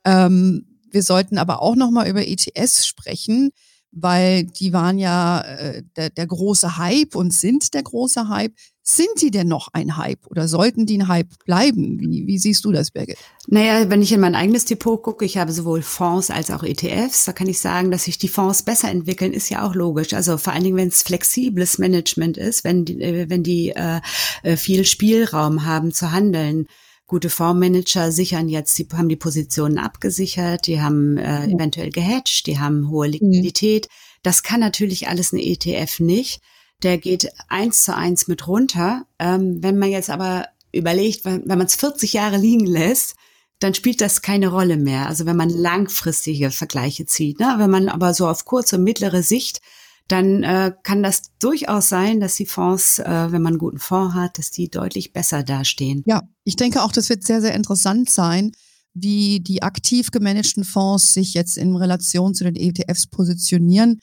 Ähm, 0.06 0.64
wir 0.90 1.02
sollten 1.02 1.36
aber 1.36 1.60
auch 1.60 1.76
noch 1.76 1.90
mal 1.90 2.08
über 2.08 2.26
ETS 2.26 2.86
sprechen, 2.86 3.50
weil 3.92 4.44
die 4.44 4.72
waren 4.72 4.98
ja 4.98 5.40
äh, 5.40 5.82
der, 5.96 6.10
der 6.10 6.26
große 6.26 6.78
Hype 6.78 7.14
und 7.14 7.32
sind 7.32 7.74
der 7.74 7.82
große 7.82 8.28
Hype. 8.28 8.52
Sind 8.82 9.20
die 9.20 9.32
denn 9.32 9.48
noch 9.48 9.68
ein 9.72 9.96
Hype 9.96 10.26
oder 10.28 10.46
sollten 10.46 10.86
die 10.86 10.98
ein 10.98 11.08
Hype 11.08 11.32
bleiben? 11.44 11.98
Wie, 11.98 12.26
wie 12.26 12.38
siehst 12.38 12.64
du 12.64 12.72
das, 12.72 12.92
Birgit? 12.92 13.16
Naja, 13.48 13.90
wenn 13.90 14.02
ich 14.02 14.12
in 14.12 14.20
mein 14.20 14.36
eigenes 14.36 14.64
Depot 14.64 15.02
gucke, 15.02 15.24
ich 15.24 15.38
habe 15.38 15.50
sowohl 15.50 15.82
Fonds 15.82 16.30
als 16.30 16.52
auch 16.52 16.62
ETFs, 16.62 17.24
da 17.24 17.32
kann 17.32 17.48
ich 17.48 17.58
sagen, 17.58 17.90
dass 17.90 18.04
sich 18.04 18.16
die 18.16 18.28
Fonds 18.28 18.62
besser 18.62 18.90
entwickeln, 18.90 19.32
ist 19.32 19.48
ja 19.48 19.66
auch 19.66 19.74
logisch. 19.74 20.12
Also 20.12 20.38
vor 20.38 20.52
allen 20.52 20.62
Dingen, 20.62 20.76
wenn 20.76 20.88
es 20.88 21.02
flexibles 21.02 21.78
Management 21.78 22.36
ist, 22.36 22.62
wenn 22.62 22.84
die, 22.84 23.00
äh, 23.00 23.28
wenn 23.28 23.42
die 23.42 23.70
äh, 23.70 24.00
äh, 24.44 24.56
viel 24.56 24.84
Spielraum 24.84 25.64
haben 25.64 25.92
zu 25.92 26.12
handeln. 26.12 26.66
Gute 27.06 27.30
Fondsmanager 27.30 28.10
sichern 28.10 28.48
jetzt, 28.48 28.76
die 28.78 28.88
haben 28.92 29.08
die 29.08 29.16
Positionen 29.16 29.78
abgesichert, 29.78 30.66
die 30.66 30.80
haben 30.80 31.16
äh, 31.18 31.46
eventuell 31.46 31.90
gehatcht, 31.90 32.46
die 32.46 32.58
haben 32.58 32.90
hohe 32.90 33.06
mhm. 33.06 33.12
Liquidität. 33.12 33.88
Das 34.22 34.42
kann 34.42 34.60
natürlich 34.60 35.08
alles 35.08 35.32
ein 35.32 35.38
ETF 35.38 36.00
nicht 36.00 36.40
der 36.82 36.98
geht 36.98 37.30
eins 37.48 37.84
zu 37.84 37.94
eins 37.94 38.28
mit 38.28 38.46
runter. 38.46 39.06
Ähm, 39.18 39.62
wenn 39.62 39.78
man 39.78 39.90
jetzt 39.90 40.10
aber 40.10 40.46
überlegt, 40.72 41.24
wenn, 41.24 41.42
wenn 41.46 41.58
man 41.58 41.66
es 41.66 41.76
40 41.76 42.12
Jahre 42.12 42.36
liegen 42.36 42.66
lässt, 42.66 43.16
dann 43.60 43.72
spielt 43.72 44.02
das 44.02 44.20
keine 44.20 44.48
Rolle 44.48 44.76
mehr. 44.76 45.06
Also 45.06 45.24
wenn 45.24 45.36
man 45.36 45.48
langfristige 45.48 46.50
Vergleiche 46.50 47.06
zieht. 47.06 47.40
Ne? 47.40 47.54
Wenn 47.56 47.70
man 47.70 47.88
aber 47.88 48.12
so 48.12 48.28
auf 48.28 48.44
kurze 48.44 48.76
und 48.76 48.84
mittlere 48.84 49.22
Sicht, 49.22 49.62
dann 50.08 50.44
äh, 50.44 50.72
kann 50.82 51.02
das 51.02 51.22
durchaus 51.40 51.88
sein, 51.88 52.20
dass 52.20 52.36
die 52.36 52.46
Fonds, 52.46 52.98
äh, 53.00 53.04
wenn 53.32 53.42
man 53.42 53.54
einen 53.54 53.58
guten 53.58 53.78
Fonds 53.78 54.14
hat, 54.14 54.38
dass 54.38 54.50
die 54.50 54.68
deutlich 54.68 55.12
besser 55.12 55.42
dastehen. 55.42 56.02
Ja, 56.06 56.22
ich 56.44 56.56
denke 56.56 56.82
auch, 56.82 56.92
das 56.92 57.08
wird 57.08 57.24
sehr, 57.24 57.40
sehr 57.40 57.54
interessant 57.54 58.08
sein, 58.08 58.52
wie 58.94 59.40
die 59.40 59.62
aktiv 59.62 60.10
gemanagten 60.10 60.64
Fonds 60.64 61.12
sich 61.12 61.34
jetzt 61.34 61.58
in 61.58 61.74
Relation 61.76 62.34
zu 62.34 62.44
den 62.44 62.56
ETFs 62.56 63.08
positionieren. 63.08 64.00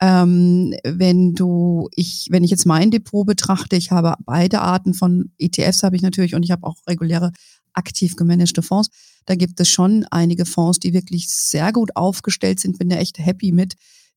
Ähm, 0.00 0.74
wenn 0.84 1.34
du, 1.34 1.88
ich, 1.94 2.26
wenn 2.30 2.42
ich 2.42 2.50
jetzt 2.50 2.66
mein 2.66 2.90
Depot 2.90 3.24
betrachte, 3.24 3.76
ich 3.76 3.92
habe 3.92 4.14
beide 4.24 4.60
Arten 4.60 4.92
von 4.92 5.30
ETFs 5.38 5.84
habe 5.84 5.94
ich 5.94 6.02
natürlich 6.02 6.34
und 6.34 6.42
ich 6.42 6.50
habe 6.50 6.66
auch 6.66 6.76
reguläre 6.88 7.30
aktiv 7.72 8.16
gemanagte 8.16 8.62
Fonds. 8.62 8.90
Da 9.24 9.36
gibt 9.36 9.60
es 9.60 9.68
schon 9.68 10.04
einige 10.10 10.46
Fonds, 10.46 10.80
die 10.80 10.92
wirklich 10.92 11.28
sehr 11.28 11.72
gut 11.72 11.96
aufgestellt 11.96 12.60
sind, 12.60 12.78
bin 12.78 12.88
da 12.88 12.96
echt 12.96 13.18
happy 13.18 13.52
mit, 13.52 13.74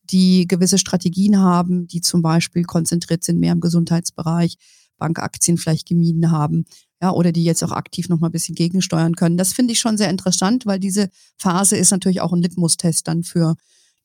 die 0.09 0.47
gewisse 0.47 0.77
Strategien 0.77 1.39
haben, 1.39 1.87
die 1.87 2.01
zum 2.01 2.21
Beispiel 2.21 2.63
konzentriert 2.63 3.23
sind 3.23 3.39
mehr 3.39 3.53
im 3.53 3.59
Gesundheitsbereich, 3.59 4.55
Bankaktien 4.97 5.57
vielleicht 5.57 5.87
gemieden 5.87 6.31
haben, 6.31 6.65
ja, 7.01 7.11
oder 7.11 7.31
die 7.31 7.43
jetzt 7.43 7.63
auch 7.63 7.71
aktiv 7.71 8.09
noch 8.09 8.19
mal 8.19 8.29
ein 8.29 8.31
bisschen 8.31 8.55
gegensteuern 8.55 9.15
können. 9.15 9.37
Das 9.37 9.53
finde 9.53 9.73
ich 9.73 9.79
schon 9.79 9.97
sehr 9.97 10.09
interessant, 10.09 10.65
weil 10.65 10.79
diese 10.79 11.09
Phase 11.37 11.77
ist 11.77 11.91
natürlich 11.91 12.21
auch 12.21 12.33
ein 12.33 12.41
Litmus-Test 12.41 13.07
dann 13.07 13.23
für 13.23 13.55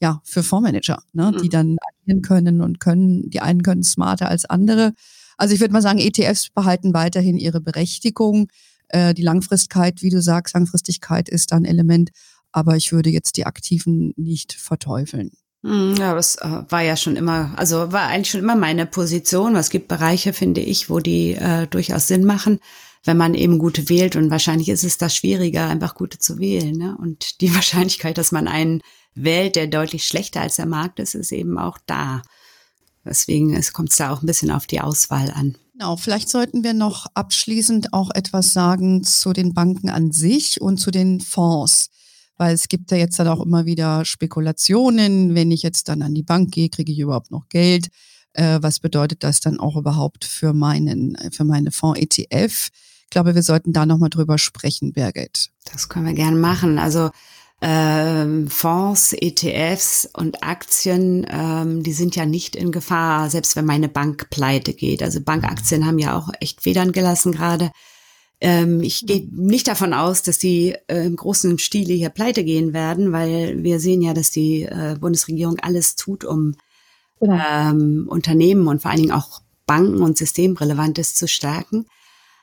ja, 0.03 0.21
für 0.25 0.43
Fondsmanager, 0.43 1.01
ne, 1.13 1.31
mhm. 1.31 1.43
die 1.43 1.49
dann 1.49 1.77
agieren 2.03 2.23
können 2.23 2.61
und 2.61 2.81
können, 2.81 3.31
die 3.31 3.41
einen 3.41 3.63
können 3.63 3.85
smarter 3.85 4.29
als 4.29 4.45
andere. 4.45 4.95
Also 5.37 5.55
ich 5.55 5.61
würde 5.61 5.73
mal 5.73 5.81
sagen, 5.81 6.01
ETFs 6.01 6.51
behalten 6.51 6.93
weiterhin 6.93 7.39
ihre 7.39 7.61
Berechtigung. 7.61 8.49
Äh, 8.89 9.15
die 9.15 9.23
Langfristigkeit, 9.23 10.03
wie 10.03 10.11
du 10.11 10.21
sagst, 10.21 10.55
Langfristigkeit 10.55 11.29
ist 11.29 11.53
ein 11.53 11.65
Element, 11.65 12.11
aber 12.51 12.77
ich 12.77 12.93
würde 12.93 13.11
jetzt 13.11 13.37
die 13.37 13.47
Aktiven 13.47 14.13
nicht 14.17 14.53
verteufeln. 14.53 15.31
Mhm, 15.63 15.95
ja, 15.97 16.15
das 16.15 16.37
äh, 16.37 16.65
war 16.69 16.83
ja 16.83 16.97
schon 16.97 17.17
immer, 17.17 17.53
also 17.57 17.93
war 17.93 18.09
eigentlich 18.09 18.31
schon 18.31 18.41
immer 18.41 18.57
meine 18.57 18.85
Position. 18.85 19.55
Es 19.57 19.71
gibt 19.71 19.89
Bereiche, 19.89 20.33
finde 20.33 20.61
ich, 20.61 20.91
wo 20.91 20.99
die 20.99 21.35
äh, 21.35 21.67
durchaus 21.69 22.09
Sinn 22.09 22.25
machen, 22.25 22.59
wenn 23.05 23.17
man 23.17 23.35
eben 23.35 23.59
gute 23.59 23.89
wählt. 23.89 24.17
Und 24.17 24.31
wahrscheinlich 24.31 24.69
ist 24.69 24.85
es 24.85 24.99
da 24.99 25.09
schwieriger, 25.09 25.69
einfach 25.69 25.95
gute 25.95 26.19
zu 26.19 26.39
wählen. 26.39 26.77
Ne? 26.77 26.97
Und 26.99 27.41
die 27.41 27.55
Wahrscheinlichkeit, 27.55 28.19
dass 28.19 28.33
man 28.33 28.49
einen 28.49 28.83
Welt, 29.15 29.57
der 29.57 29.69
deutlich 29.69 30.05
schlechter 30.05 30.41
als 30.41 30.57
der 30.57 30.67
Markt 30.67 30.99
ist, 30.99 31.15
ist 31.15 31.33
eben 31.33 31.59
auch 31.59 31.79
da. 31.87 32.23
Deswegen 33.05 33.61
kommt 33.73 33.91
es 33.91 33.97
da 33.97 34.13
auch 34.13 34.23
ein 34.23 34.27
bisschen 34.27 34.51
auf 34.51 34.67
die 34.67 34.81
Auswahl 34.81 35.31
an. 35.31 35.57
Genau, 35.73 35.97
vielleicht 35.97 36.29
sollten 36.29 36.63
wir 36.63 36.75
noch 36.75 37.07
abschließend 37.15 37.93
auch 37.93 38.11
etwas 38.15 38.53
sagen 38.53 39.03
zu 39.05 39.33
den 39.33 39.55
Banken 39.55 39.91
an 39.91 40.13
sich 40.13 40.61
und 40.61 40.79
zu 40.79 40.91
den 40.91 41.21
Fonds. 41.21 41.91
Weil 42.43 42.55
es 42.55 42.67
gibt 42.67 42.91
ja 42.91 42.97
jetzt 42.97 43.21
dann 43.21 43.29
auch 43.29 43.41
immer 43.41 43.67
wieder 43.67 44.05
Spekulationen, 44.05 45.37
wenn 45.37 45.53
ich 45.53 45.63
jetzt 45.63 45.89
dann 45.89 46.03
an 46.03 46.13
die 46.13 46.25
Bank 46.25 46.51
gehe, 46.51 46.71
kriege 46.71 46.91
ich 46.91 46.99
überhaupt 46.99 47.31
noch 47.31 47.49
Geld? 47.49 47.87
Äh, 48.33 48.59
was 48.61 48.81
bedeutet 48.81 49.23
das 49.23 49.39
dann 49.39 49.61
auch 49.61 49.77
überhaupt 49.77 50.25
für 50.25 50.53
meinen, 50.53 51.17
für 51.31 51.45
meine 51.45 51.71
Fonds-ETF? 51.71 52.71
Ich 53.05 53.11
glaube, 53.11 53.37
wir 53.37 53.45
sollten 53.45 53.73
da 53.73 53.87
nochmal 53.87 54.11
drüber 54.11 54.39
sprechen, 54.39 54.93
Birgit. 54.93 55.51
Das 55.71 55.89
können 55.89 56.05
wir 56.05 56.15
gerne 56.15 56.37
machen. 56.37 56.81
Also 56.81 57.11
ähm, 57.61 58.49
Fonds, 58.49 59.13
ETFs 59.13 60.09
und 60.13 60.43
Aktien, 60.43 61.25
ähm, 61.31 61.85
die 61.85 61.93
sind 61.93 62.17
ja 62.17 62.27
nicht 62.27 62.57
in 62.57 62.73
Gefahr, 62.73 63.31
selbst 63.31 63.55
wenn 63.55 63.67
meine 63.67 63.89
Bank 63.89 64.31
pleite 64.31 64.75
geht. 64.75 65.01
Also 65.01 65.21
Bankaktien 65.21 65.87
haben 65.87 66.01
ja 66.01 66.19
auch 66.19 66.29
echt 66.41 66.63
Federn 66.63 66.91
gelassen 66.91 67.31
gerade. 67.31 67.71
Ähm, 68.45 68.81
ich 68.83 69.07
gehe 69.07 69.29
nicht 69.31 69.69
davon 69.69 69.95
aus, 69.95 70.25
dass 70.25 70.37
die 70.37 70.75
äh, 70.89 71.07
im 71.07 71.15
großen 71.15 71.61
Stile 71.61 71.95
hier 71.95 72.09
pleite 72.09 72.43
gehen 72.43 72.73
werden, 72.73 73.13
weil 73.13 73.63
wir 73.63 73.79
sehen 73.79 74.03
ja, 74.03 74.15
dass 74.15 74.33
die 74.33 74.63
äh, 74.63 74.97
Bundesregierung 75.01 75.61
alles 75.61 75.95
tut, 75.95 76.25
um 76.25 76.57
ja. 77.21 77.71
ähm, 77.71 78.07
Unternehmen 78.09 78.67
und 78.67 78.83
vor 78.83 78.91
allen 78.91 79.01
Dingen 79.01 79.13
auch 79.13 79.43
Banken 79.65 80.03
und 80.03 80.19
Systemrelevantes 80.19 81.15
zu 81.15 81.29
stärken. 81.29 81.87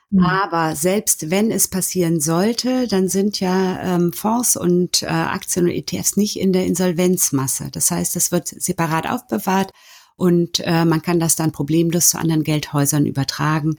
Mhm. 0.09 0.23
Aber 0.23 0.77
selbst 0.77 1.31
wenn 1.31 1.51
es 1.51 1.67
passieren 1.67 2.21
sollte, 2.21 2.87
dann 2.87 3.09
sind 3.09 3.41
ja 3.41 3.95
ähm, 3.95 4.13
Fonds 4.13 4.55
und 4.55 5.03
äh, 5.03 5.07
Aktien 5.07 5.65
und 5.65 5.71
ETFs 5.71 6.15
nicht 6.15 6.39
in 6.39 6.53
der 6.53 6.65
Insolvenzmasse. 6.65 7.71
Das 7.73 7.91
heißt, 7.91 8.15
das 8.15 8.31
wird 8.31 8.47
separat 8.47 9.05
aufbewahrt 9.05 9.71
und 10.15 10.61
äh, 10.61 10.85
man 10.85 11.01
kann 11.01 11.19
das 11.19 11.35
dann 11.35 11.51
problemlos 11.51 12.07
zu 12.07 12.19
anderen 12.19 12.43
Geldhäusern 12.43 13.05
übertragen. 13.05 13.75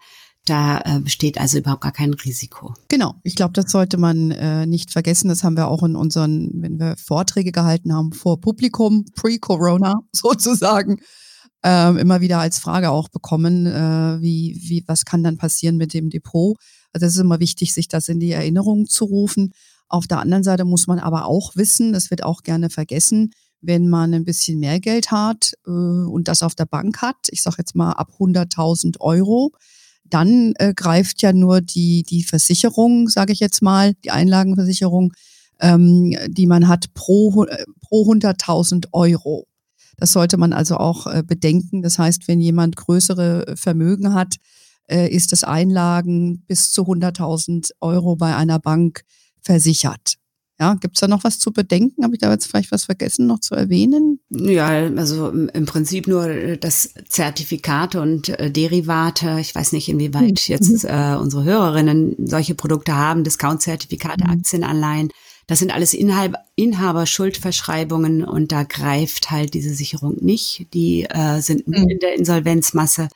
Da 0.47 0.81
äh, 0.81 1.01
besteht 1.01 1.39
also 1.39 1.59
überhaupt 1.59 1.83
gar 1.83 1.93
kein 1.93 2.15
Risiko. 2.15 2.75
Genau, 2.89 3.15
ich 3.23 3.35
glaube, 3.35 3.53
das 3.53 3.71
sollte 3.71 3.99
man 3.99 4.31
äh, 4.31 4.67
nicht 4.67 4.91
vergessen. 4.91 5.29
Das 5.29 5.45
haben 5.45 5.57
wir 5.57 5.69
auch 5.69 5.83
in 5.83 5.97
unseren, 5.97 6.51
wenn 6.55 6.79
wir 6.79 6.97
Vorträge 6.97 7.53
gehalten 7.53 7.93
haben, 7.95 8.13
vor 8.13 8.41
Publikum, 8.41 9.05
pre-Corona 9.15 10.01
sozusagen, 10.13 11.01
äh, 11.65 12.01
immer 12.01 12.21
wieder 12.21 12.39
als 12.39 12.59
Frage 12.59 12.91
auch 12.91 13.09
bekommen, 13.09 13.67
äh, 13.67 14.21
wie, 14.21 14.59
wie, 14.63 14.85
was 14.87 15.05
kann 15.05 15.23
dann 15.23 15.37
passieren 15.37 15.77
mit 15.77 15.93
dem 15.93 16.09
Depot? 16.09 16.57
Also 16.93 17.07
es 17.07 17.15
ist 17.15 17.21
immer 17.21 17.41
wichtig, 17.41 17.75
sich 17.75 17.89
das 17.89 18.09
in 18.09 18.19
die 18.19 18.33
Erinnerung 18.33 18.87
zu 18.87 19.05
rufen. 19.05 19.53
Auf 19.89 20.07
der 20.07 20.21
anderen 20.21 20.45
Seite 20.45 20.65
muss 20.65 20.87
man 20.87 20.99
aber 20.99 21.27
auch 21.27 21.55
wissen, 21.57 21.93
das 21.93 22.11
wird 22.11 22.23
auch 22.23 22.43
gerne 22.43 22.71
vergessen, 22.71 23.33
wenn 23.61 23.89
man 23.89 24.15
ein 24.15 24.25
bisschen 24.25 24.59
mehr 24.59 24.81
Geld 24.81 25.11
hat 25.11 25.53
äh, 25.67 25.71
und 25.71 26.29
das 26.29 26.43
auf 26.43 26.55
der 26.55 26.67
Bank 26.67 27.03
hat, 27.03 27.29
ich 27.31 27.43
sage 27.43 27.57
jetzt 27.59 27.75
mal 27.75 27.93
ab 27.93 28.13
100.000 28.19 29.01
Euro, 29.01 29.53
dann 30.11 30.55
äh, 30.57 30.75
greift 30.75 31.23
ja 31.23 31.33
nur 31.33 31.61
die, 31.61 32.03
die 32.03 32.23
Versicherung, 32.23 33.09
sage 33.09 33.33
ich 33.33 33.41
jetzt 33.41 33.63
mal, 33.63 33.95
die 34.05 34.11
Einlagenversicherung, 34.11 35.13
ähm, 35.61 36.17
die 36.29 36.47
man 36.47 36.69
hat 36.69 36.93
pro, 36.95 37.45
äh, 37.45 37.65
pro 37.81 38.11
100.000 38.11 38.89
Euro. 38.93 39.47
Das 39.97 40.13
sollte 40.13 40.37
man 40.37 40.53
also 40.53 40.77
auch 40.77 41.07
äh, 41.07 41.23
bedenken. 41.23 41.83
Das 41.83 41.99
heißt, 41.99 42.27
wenn 42.29 42.41
jemand 42.41 42.77
größere 42.77 43.55
Vermögen 43.57 44.15
hat, 44.15 44.37
äh, 44.91 45.09
ist 45.09 45.33
das 45.33 45.45
Einlagen 45.45 46.43
bis 46.47 46.73
zu 46.73 46.83
100.000 46.83 47.71
Euro 47.81 48.17
bei 48.17 48.35
einer 48.35 48.59
Bank 48.59 49.03
versichert. 49.43 50.20
Ja, 50.61 50.75
gibt 50.75 50.97
es 50.97 51.01
da 51.01 51.09
noch 51.09 51.25
was 51.25 51.39
zu 51.39 51.53
bedenken? 51.53 52.05
Habe 52.05 52.15
ich 52.15 52.21
da 52.21 52.31
jetzt 52.31 52.47
vielleicht 52.47 52.71
was 52.71 52.85
vergessen 52.85 53.27
noch 53.27 53.41
zu 53.41 53.55
erwähnen? 53.55 54.21
Ja, 54.29 54.69
also 54.69 55.31
im 55.31 55.65
Prinzip 55.65 56.07
nur 56.07 56.29
äh, 56.29 56.59
das 56.59 56.93
Zertifikate 57.09 57.99
und 57.99 58.29
äh, 58.29 58.51
Derivate. 58.51 59.39
Ich 59.41 59.55
weiß 59.55 59.73
nicht, 59.73 59.89
inwieweit 59.89 60.23
mhm. 60.23 60.37
jetzt 60.49 60.85
äh, 60.85 61.17
unsere 61.19 61.45
Hörerinnen 61.45 62.15
solche 62.27 62.55
Produkte 62.55 62.95
haben, 62.95 63.25
Discount-Zertifikate, 63.25 64.25
mhm. 64.25 64.31
Aktienanleihen. 64.33 65.09
Das 65.47 65.61
sind 65.61 65.75
alles 65.75 65.95
Inhab 65.95 66.35
Inhaberschuldverschreibungen 66.57 68.23
und 68.23 68.53
da 68.53 68.65
greift 68.65 69.31
halt 69.31 69.55
diese 69.55 69.73
Sicherung 69.73 70.17
nicht. 70.21 70.67
Die 70.75 71.05
äh, 71.09 71.41
sind 71.41 71.67
mhm. 71.67 71.89
in 71.89 71.99
der 72.01 72.19
Insolvenzmasse 72.19 73.09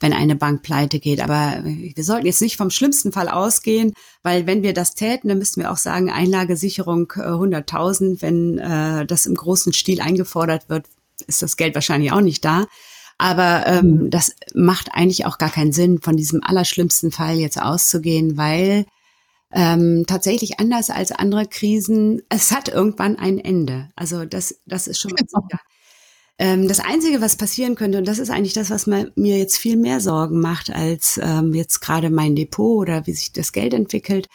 wenn 0.00 0.12
eine 0.12 0.36
Bank 0.36 0.62
pleite 0.62 1.00
geht. 1.00 1.20
Aber 1.20 1.62
wir 1.64 2.04
sollten 2.04 2.26
jetzt 2.26 2.42
nicht 2.42 2.56
vom 2.56 2.70
schlimmsten 2.70 3.12
Fall 3.12 3.28
ausgehen, 3.28 3.94
weil 4.22 4.46
wenn 4.46 4.62
wir 4.62 4.74
das 4.74 4.94
täten, 4.94 5.28
dann 5.28 5.38
müssten 5.38 5.60
wir 5.60 5.70
auch 5.70 5.78
sagen, 5.78 6.10
Einlagesicherung 6.10 7.12
äh, 7.16 7.20
100.000. 7.20 8.20
Wenn 8.20 8.58
äh, 8.58 9.06
das 9.06 9.26
im 9.26 9.34
großen 9.34 9.72
Stil 9.72 10.00
eingefordert 10.00 10.68
wird, 10.68 10.86
ist 11.26 11.42
das 11.42 11.56
Geld 11.56 11.74
wahrscheinlich 11.74 12.12
auch 12.12 12.20
nicht 12.20 12.44
da. 12.44 12.66
Aber 13.18 13.66
ähm, 13.66 13.90
mhm. 13.90 14.10
das 14.10 14.32
macht 14.54 14.90
eigentlich 14.92 15.24
auch 15.24 15.38
gar 15.38 15.50
keinen 15.50 15.72
Sinn, 15.72 16.00
von 16.02 16.16
diesem 16.16 16.42
allerschlimmsten 16.42 17.10
Fall 17.10 17.36
jetzt 17.36 17.60
auszugehen, 17.60 18.36
weil 18.36 18.84
ähm, 19.52 20.04
tatsächlich 20.06 20.60
anders 20.60 20.90
als 20.90 21.12
andere 21.12 21.46
Krisen, 21.46 22.20
es 22.28 22.52
hat 22.52 22.68
irgendwann 22.68 23.16
ein 23.16 23.38
Ende. 23.38 23.88
Also 23.96 24.26
das, 24.26 24.60
das 24.66 24.86
ist 24.86 25.00
schon 25.00 25.12
mal 25.12 25.24
genau. 25.24 25.46
sicher. 25.48 25.60
Ähm, 26.38 26.68
das 26.68 26.80
Einzige, 26.80 27.20
was 27.20 27.36
passieren 27.36 27.76
könnte, 27.76 27.98
und 27.98 28.06
das 28.06 28.18
ist 28.18 28.30
eigentlich 28.30 28.52
das, 28.52 28.70
was 28.70 28.86
mir 28.86 29.38
jetzt 29.38 29.56
viel 29.56 29.76
mehr 29.76 30.00
Sorgen 30.00 30.40
macht, 30.40 30.70
als 30.70 31.18
ähm, 31.22 31.54
jetzt 31.54 31.80
gerade 31.80 32.10
mein 32.10 32.36
Depot 32.36 32.78
oder 32.78 33.06
wie 33.06 33.12
sich 33.12 33.32
das 33.32 33.52
Geld 33.52 33.72
entwickelt, 33.72 34.26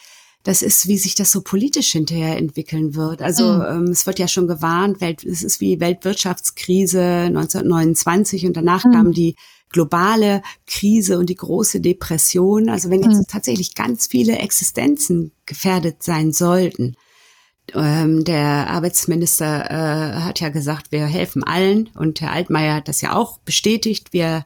das 0.44 0.64
ist, 0.64 0.88
wie 0.88 0.98
sich 0.98 1.14
das 1.14 1.32
so 1.32 1.42
politisch 1.42 1.92
hinterher 1.92 2.38
entwickeln 2.38 2.96
wird. 2.96 3.22
Also 3.22 3.54
mhm. 3.54 3.66
ähm, 3.70 3.84
es 3.92 4.08
wird 4.08 4.18
ja 4.18 4.28
schon 4.28 4.48
gewarnt, 4.48 5.00
Welt, 5.00 5.24
es 5.24 5.44
ist 5.44 5.62
wie 5.62 5.80
Weltwirtschaftskrise 5.80 7.02
1929 7.02 8.48
und 8.48 8.58
danach 8.58 8.84
mhm. 8.86 8.92
kam 8.92 9.12
die 9.12 9.36
globale 9.70 10.42
Krise 10.66 11.20
und 11.20 11.30
die 11.30 11.36
große 11.36 11.80
Depression. 11.80 12.70
Also 12.70 12.90
wenn 12.90 13.04
jetzt 13.04 13.20
mhm. 13.20 13.28
tatsächlich 13.28 13.76
ganz 13.76 14.08
viele 14.08 14.40
Existenzen 14.40 15.32
gefährdet 15.46 16.02
sein 16.02 16.32
sollten, 16.32 16.96
ähm, 17.74 18.24
der 18.24 18.70
Arbeitsminister 18.70 19.70
äh, 19.70 20.20
hat 20.22 20.40
ja 20.40 20.50
gesagt, 20.50 20.92
wir 20.92 21.06
helfen 21.06 21.44
allen 21.44 21.90
und 21.96 22.22
Herr 22.22 22.32
Altmaier 22.32 22.76
hat 22.76 22.88
das 22.88 23.02
ja 23.02 23.16
auch 23.16 23.38
bestätigt. 23.40 24.14
Wir 24.14 24.44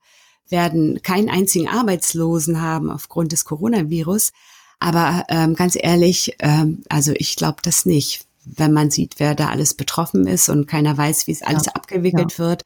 werden 0.49 1.01
keinen 1.01 1.29
einzigen 1.29 1.67
Arbeitslosen 1.67 2.61
haben 2.61 2.91
aufgrund 2.91 3.31
des 3.31 3.45
Coronavirus. 3.45 4.31
Aber 4.79 5.25
ähm, 5.29 5.55
ganz 5.55 5.77
ehrlich, 5.79 6.35
ähm, 6.39 6.83
also 6.89 7.13
ich 7.15 7.35
glaube 7.35 7.57
das 7.63 7.85
nicht, 7.85 8.25
wenn 8.43 8.73
man 8.73 8.91
sieht, 8.91 9.15
wer 9.17 9.33
da 9.33 9.49
alles 9.49 9.73
betroffen 9.73 10.27
ist 10.27 10.49
und 10.49 10.67
keiner 10.67 10.95
weiß, 10.95 11.27
wie 11.27 11.31
es 11.31 11.41
alles 11.41 11.65
ja. 11.65 11.73
abgewickelt 11.73 12.33
ja. 12.33 12.37
wird. 12.37 12.63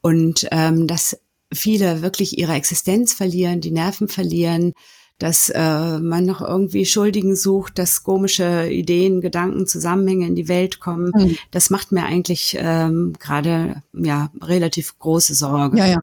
Und 0.00 0.46
ähm, 0.52 0.86
dass 0.86 1.18
viele 1.52 2.02
wirklich 2.02 2.38
ihre 2.38 2.52
Existenz 2.52 3.12
verlieren, 3.12 3.60
die 3.60 3.70
Nerven 3.70 4.08
verlieren, 4.08 4.72
dass 5.18 5.48
äh, 5.48 5.98
man 5.98 6.26
noch 6.26 6.42
irgendwie 6.42 6.84
Schuldigen 6.84 7.36
sucht, 7.36 7.78
dass 7.78 8.02
komische 8.02 8.68
Ideen, 8.68 9.20
Gedanken, 9.20 9.66
Zusammenhänge 9.66 10.26
in 10.26 10.34
die 10.34 10.48
Welt 10.48 10.78
kommen. 10.80 11.12
Mhm. 11.14 11.36
Das 11.50 11.70
macht 11.70 11.90
mir 11.92 12.04
eigentlich 12.04 12.56
ähm, 12.60 13.14
gerade 13.18 13.82
ja 13.94 14.30
relativ 14.42 14.98
große 14.98 15.34
Sorge. 15.34 15.78
Ja, 15.78 15.86
ja. 15.86 16.00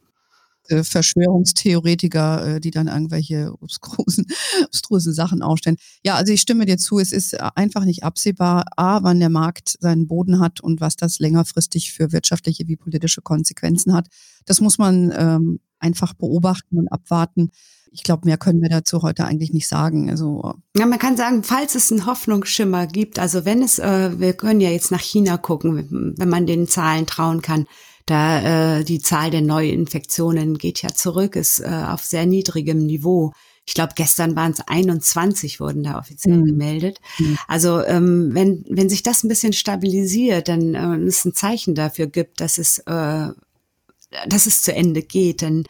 Äh, 0.69 0.84
Verschwörungstheoretiker, 0.84 2.56
äh, 2.56 2.60
die 2.62 2.71
dann 2.71 2.88
irgendwelche 2.88 3.54
obstrusen, 3.62 4.26
obstrusen 4.65 5.13
Sachen 5.13 5.41
aufstellen. 5.41 5.78
Ja, 6.04 6.15
also 6.15 6.32
ich 6.32 6.41
stimme 6.41 6.65
dir 6.65 6.78
zu, 6.78 6.99
es 6.99 7.12
ist 7.12 7.39
einfach 7.39 7.84
nicht 7.84 8.04
absehbar, 8.04 8.65
a, 8.78 9.04
wann 9.04 9.19
der 9.19 9.30
Markt 9.30 9.78
seinen 9.80 10.08
Boden 10.08 10.39
hat 10.39 10.62
und 10.62 10.80
was 10.80 10.95
das 10.95 11.19
längerfristig 11.19 11.91
für 11.91 12.13
wirtschaftliche 12.13 12.67
wie 12.67 12.78
politische 12.78 13.21
Konsequenzen 13.21 13.93
hat. 13.93 14.08
Das 14.45 14.62
muss 14.62 14.78
man 14.78 15.13
ähm, 15.15 15.60
einfach 15.80 16.13
beobachten 16.13 16.78
und 16.78 16.88
abwarten 16.88 17.52
ich 17.93 18.03
glaube, 18.03 18.25
mehr 18.25 18.38
können 18.38 18.62
wir 18.62 18.69
dazu 18.69 19.03
heute 19.03 19.25
eigentlich 19.25 19.53
nicht 19.53 19.67
sagen. 19.67 20.10
Also 20.10 20.56
ja, 20.75 20.86
man 20.86 20.99
kann 20.99 21.15
sagen, 21.15 21.43
falls 21.43 21.75
es 21.75 21.91
einen 21.91 22.06
Hoffnungsschimmer 22.06 22.88
gibt, 22.88 23.19
also 23.19 23.45
wenn 23.45 23.62
es, 23.62 23.77
äh, 23.79 24.19
wir 24.19 24.34
können 24.34 24.62
ja 24.62 24.69
jetzt 24.69 24.91
nach 24.91 24.99
China 24.99 25.38
gucken, 25.38 26.15
wenn 26.17 26.29
man 26.29 26.47
den 26.47 26.67
Zahlen 26.67 27.06
trauen 27.06 27.41
kann. 27.41 27.67
Da 28.06 28.79
äh, 28.79 28.84
die 28.84 28.99
Zahl 28.99 29.32
der 29.32 29.41
Neuinfektionen 29.41 30.58
geht 30.58 30.82
ja 30.82 30.89
zurück, 30.89 31.36
ist 31.38 31.62
äh, 31.62 31.86
auf 31.88 32.03
sehr 32.03 32.25
niedrigem 32.25 32.79
Niveau. 32.79 33.32
Ich 33.65 33.75
glaube, 33.75 33.93
gestern 33.95 34.36
waren 34.36 34.51
es 34.51 34.60
21, 34.67 35.62
wurden 35.62 35.84
da 35.84 35.97
offiziell 35.97 36.38
mhm. 36.38 36.45
gemeldet. 36.45 36.99
Mhm. 37.19 37.38
Also 37.47 37.82
ähm, 37.86 38.32
wenn, 38.34 38.65
wenn 38.67 38.89
sich 38.89 39.03
das 39.03 39.23
ein 39.23 39.29
bisschen 39.29 39.53
stabilisiert, 39.53 40.49
dann 40.49 40.75
äh, 40.75 40.97
es 41.06 41.23
ein 41.23 41.34
Zeichen 41.34 41.75
dafür 41.75 42.08
gibt, 42.08 42.41
dass 42.41 42.58
es, 42.58 42.79
äh, 42.79 43.27
dass 44.27 44.47
es 44.47 44.63
zu 44.63 44.73
Ende 44.73 45.01
geht. 45.01 45.41
Denn 45.41 45.63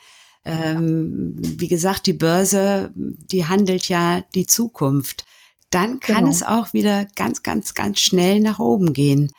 ähm, 0.45 1.35
wie 1.37 1.67
gesagt, 1.67 2.05
die 2.05 2.13
Börse, 2.13 2.91
die 2.95 3.45
handelt 3.45 3.87
ja 3.87 4.23
die 4.35 4.45
Zukunft. 4.45 5.25
Dann 5.69 5.99
kann 5.99 6.25
genau. 6.25 6.29
es 6.29 6.43
auch 6.43 6.73
wieder 6.73 7.05
ganz, 7.15 7.43
ganz, 7.43 7.73
ganz 7.73 7.99
schnell 7.99 8.39
nach 8.39 8.59
oben 8.59 8.93
gehen. 8.93 9.31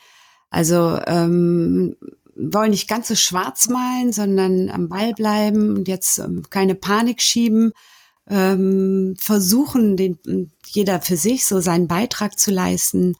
Also 0.49 0.99
ähm, 1.05 1.95
wollen 2.35 2.71
nicht 2.71 2.89
ganz 2.89 3.07
so 3.07 3.15
schwarz 3.15 3.69
malen, 3.69 4.11
sondern 4.11 4.69
am 4.69 4.89
Ball 4.89 5.13
bleiben 5.13 5.75
und 5.75 5.87
jetzt 5.87 6.17
ähm, 6.17 6.43
keine 6.49 6.75
Panik 6.75 7.21
schieben, 7.21 7.71
ähm, 8.27 9.15
versuchen, 9.17 9.95
den, 9.95 10.51
jeder 10.67 11.01
für 11.01 11.17
sich 11.17 11.45
so 11.45 11.61
seinen 11.61 11.87
Beitrag 11.87 12.39
zu 12.39 12.51
leisten, 12.51 13.15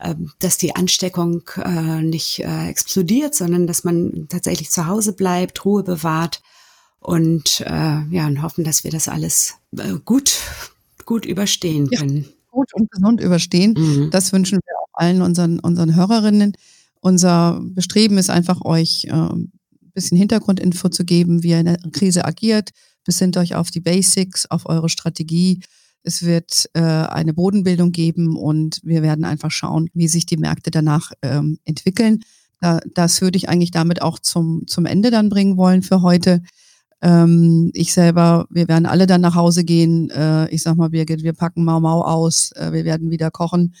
ähm, 0.00 0.32
dass 0.40 0.58
die 0.58 0.74
Ansteckung 0.76 1.42
äh, 1.56 2.02
nicht 2.02 2.40
äh, 2.40 2.68
explodiert, 2.68 3.34
sondern 3.34 3.66
dass 3.66 3.84
man 3.84 4.26
tatsächlich 4.28 4.70
zu 4.70 4.86
Hause 4.86 5.12
bleibt, 5.12 5.64
Ruhe 5.64 5.82
bewahrt 5.82 6.42
und 7.00 7.60
äh, 7.66 8.02
ja, 8.10 8.26
und 8.26 8.42
hoffen, 8.42 8.64
dass 8.64 8.84
wir 8.84 8.90
das 8.90 9.08
alles 9.08 9.54
äh, 9.76 9.94
gut, 10.04 10.38
gut 11.04 11.24
überstehen 11.24 11.88
können. 11.90 12.18
Ja, 12.18 12.30
gut 12.50 12.74
und 12.74 12.90
gesund 12.90 13.20
überstehen. 13.20 13.74
Mhm. 13.76 14.10
Das 14.10 14.32
wünschen 14.32 14.60
wir 14.64 14.74
auch 14.78 14.88
allen 14.92 15.22
unseren, 15.22 15.58
unseren 15.60 15.96
Hörerinnen. 15.96 16.52
Unser 17.00 17.60
Bestreben 17.62 18.18
ist 18.18 18.30
einfach, 18.30 18.64
euch 18.64 19.06
äh, 19.06 19.12
ein 19.12 19.50
bisschen 19.94 20.18
Hintergrundinfo 20.18 20.90
zu 20.90 21.04
geben, 21.04 21.42
wie 21.42 21.50
ihr 21.50 21.60
in 21.60 21.66
der 21.66 21.78
Krise 21.92 22.24
agiert. 22.24 22.70
Besinnt 23.04 23.36
euch 23.38 23.54
auf 23.54 23.70
die 23.70 23.80
Basics, 23.80 24.46
auf 24.46 24.66
eure 24.66 24.90
Strategie. 24.90 25.60
Es 26.02 26.22
wird 26.22 26.68
äh, 26.74 26.80
eine 26.80 27.32
Bodenbildung 27.32 27.92
geben 27.92 28.36
und 28.36 28.80
wir 28.82 29.02
werden 29.02 29.24
einfach 29.24 29.50
schauen, 29.50 29.88
wie 29.94 30.08
sich 30.08 30.26
die 30.26 30.36
Märkte 30.36 30.70
danach 30.70 31.12
ähm, 31.22 31.58
entwickeln. 31.64 32.22
Da, 32.60 32.80
das 32.94 33.22
würde 33.22 33.38
ich 33.38 33.48
eigentlich 33.48 33.70
damit 33.70 34.02
auch 34.02 34.18
zum, 34.18 34.66
zum 34.66 34.84
Ende 34.84 35.10
dann 35.10 35.30
bringen 35.30 35.56
wollen 35.56 35.82
für 35.82 36.02
heute. 36.02 36.42
Ähm, 37.02 37.70
ich 37.74 37.92
selber, 37.92 38.46
wir 38.50 38.68
werden 38.68 38.86
alle 38.86 39.06
dann 39.06 39.20
nach 39.20 39.34
Hause 39.34 39.64
gehen. 39.64 40.10
Äh, 40.10 40.48
ich 40.50 40.62
sag 40.62 40.76
mal, 40.76 40.90
Birgit, 40.90 41.22
wir 41.22 41.32
packen 41.32 41.64
Mau 41.64 41.80
Mau 41.80 42.02
aus, 42.02 42.52
äh, 42.52 42.72
wir 42.72 42.84
werden 42.84 43.10
wieder 43.10 43.30
kochen 43.30 43.74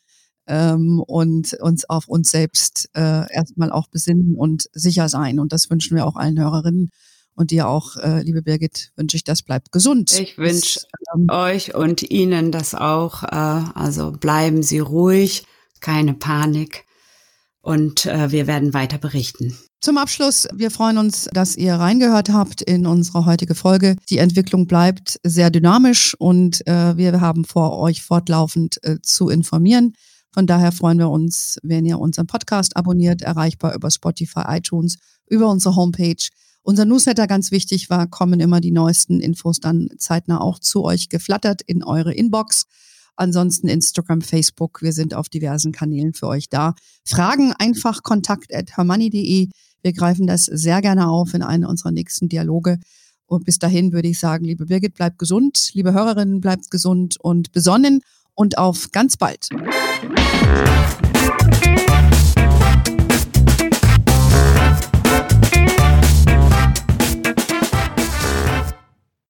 ähm, 0.46 1.00
und 1.00 1.54
uns 1.60 1.88
auf 1.88 2.08
uns 2.08 2.30
selbst 2.30 2.88
äh, 2.94 3.32
erstmal 3.32 3.70
auch 3.70 3.88
besinnen 3.88 4.34
und 4.34 4.68
sicher 4.72 5.08
sein. 5.08 5.38
Und 5.38 5.52
das 5.52 5.70
wünschen 5.70 5.96
wir 5.96 6.06
auch 6.06 6.16
allen 6.16 6.38
Hörerinnen. 6.38 6.90
Und 7.36 7.52
dir 7.52 7.68
auch, 7.68 7.96
äh, 7.96 8.22
liebe 8.22 8.42
Birgit, 8.42 8.92
wünsche 8.96 9.16
ich, 9.16 9.24
das 9.24 9.42
bleibt 9.42 9.72
gesund. 9.72 10.12
Ich 10.18 10.36
wünsche 10.36 10.80
ähm, 11.14 11.28
euch 11.30 11.74
und 11.74 12.02
Ihnen 12.02 12.52
das 12.52 12.74
auch. 12.74 13.22
Äh, 13.22 13.64
also 13.74 14.12
bleiben 14.12 14.62
Sie 14.62 14.80
ruhig, 14.80 15.44
keine 15.80 16.12
Panik. 16.12 16.84
Und 17.62 18.06
äh, 18.06 18.30
wir 18.30 18.46
werden 18.46 18.74
weiter 18.74 18.98
berichten. 18.98 19.56
Zum 19.80 19.96
Abschluss, 19.96 20.46
wir 20.52 20.70
freuen 20.70 20.98
uns, 20.98 21.28
dass 21.32 21.56
ihr 21.56 21.74
reingehört 21.74 22.28
habt 22.30 22.60
in 22.60 22.86
unsere 22.86 23.24
heutige 23.24 23.54
Folge. 23.54 23.96
Die 24.10 24.18
Entwicklung 24.18 24.66
bleibt 24.66 25.18
sehr 25.24 25.50
dynamisch 25.50 26.14
und 26.18 26.66
äh, 26.66 26.96
wir 26.98 27.20
haben 27.20 27.44
vor, 27.44 27.78
euch 27.78 28.02
fortlaufend 28.02 28.82
äh, 28.84 28.98
zu 29.02 29.30
informieren. 29.30 29.94
Von 30.32 30.46
daher 30.46 30.72
freuen 30.72 30.98
wir 30.98 31.08
uns, 31.08 31.58
wenn 31.62 31.86
ihr 31.86 31.98
unseren 31.98 32.26
Podcast 32.26 32.76
abonniert, 32.76 33.22
erreichbar 33.22 33.74
über 33.74 33.90
Spotify, 33.90 34.42
iTunes, 34.48 34.96
über 35.26 35.48
unsere 35.48 35.76
Homepage. 35.76 36.28
Unser 36.62 36.84
Newsletter 36.84 37.26
ganz 37.26 37.50
wichtig 37.50 37.88
war, 37.88 38.06
kommen 38.06 38.38
immer 38.38 38.60
die 38.60 38.70
neuesten 38.70 39.18
Infos 39.20 39.60
dann 39.60 39.88
zeitnah 39.98 40.40
auch 40.40 40.58
zu 40.58 40.84
euch 40.84 41.08
geflattert 41.08 41.62
in 41.62 41.82
eure 41.82 42.12
Inbox. 42.12 42.66
Ansonsten 43.16 43.68
Instagram, 43.68 44.20
Facebook, 44.22 44.82
wir 44.82 44.92
sind 44.92 45.14
auf 45.14 45.28
diversen 45.28 45.72
Kanälen 45.72 46.14
für 46.14 46.26
euch 46.26 46.48
da. 46.48 46.74
Fragen 47.04 47.52
einfach 47.58 48.02
kontakt 48.02 48.54
at 48.54 48.76
hermoney.de. 48.76 49.48
Wir 49.82 49.92
greifen 49.92 50.26
das 50.26 50.44
sehr 50.44 50.80
gerne 50.80 51.08
auf 51.08 51.34
in 51.34 51.42
einen 51.42 51.64
unserer 51.64 51.92
nächsten 51.92 52.28
Dialoge. 52.28 52.78
Und 53.26 53.44
bis 53.44 53.58
dahin 53.58 53.92
würde 53.92 54.08
ich 54.08 54.18
sagen, 54.18 54.44
liebe 54.44 54.66
Birgit, 54.66 54.94
bleibt 54.94 55.18
gesund, 55.18 55.70
liebe 55.74 55.92
Hörerinnen, 55.92 56.40
bleibt 56.40 56.70
gesund 56.70 57.16
und 57.20 57.52
besonnen 57.52 58.00
und 58.34 58.58
auf 58.58 58.90
ganz 58.90 59.16
bald. 59.16 59.48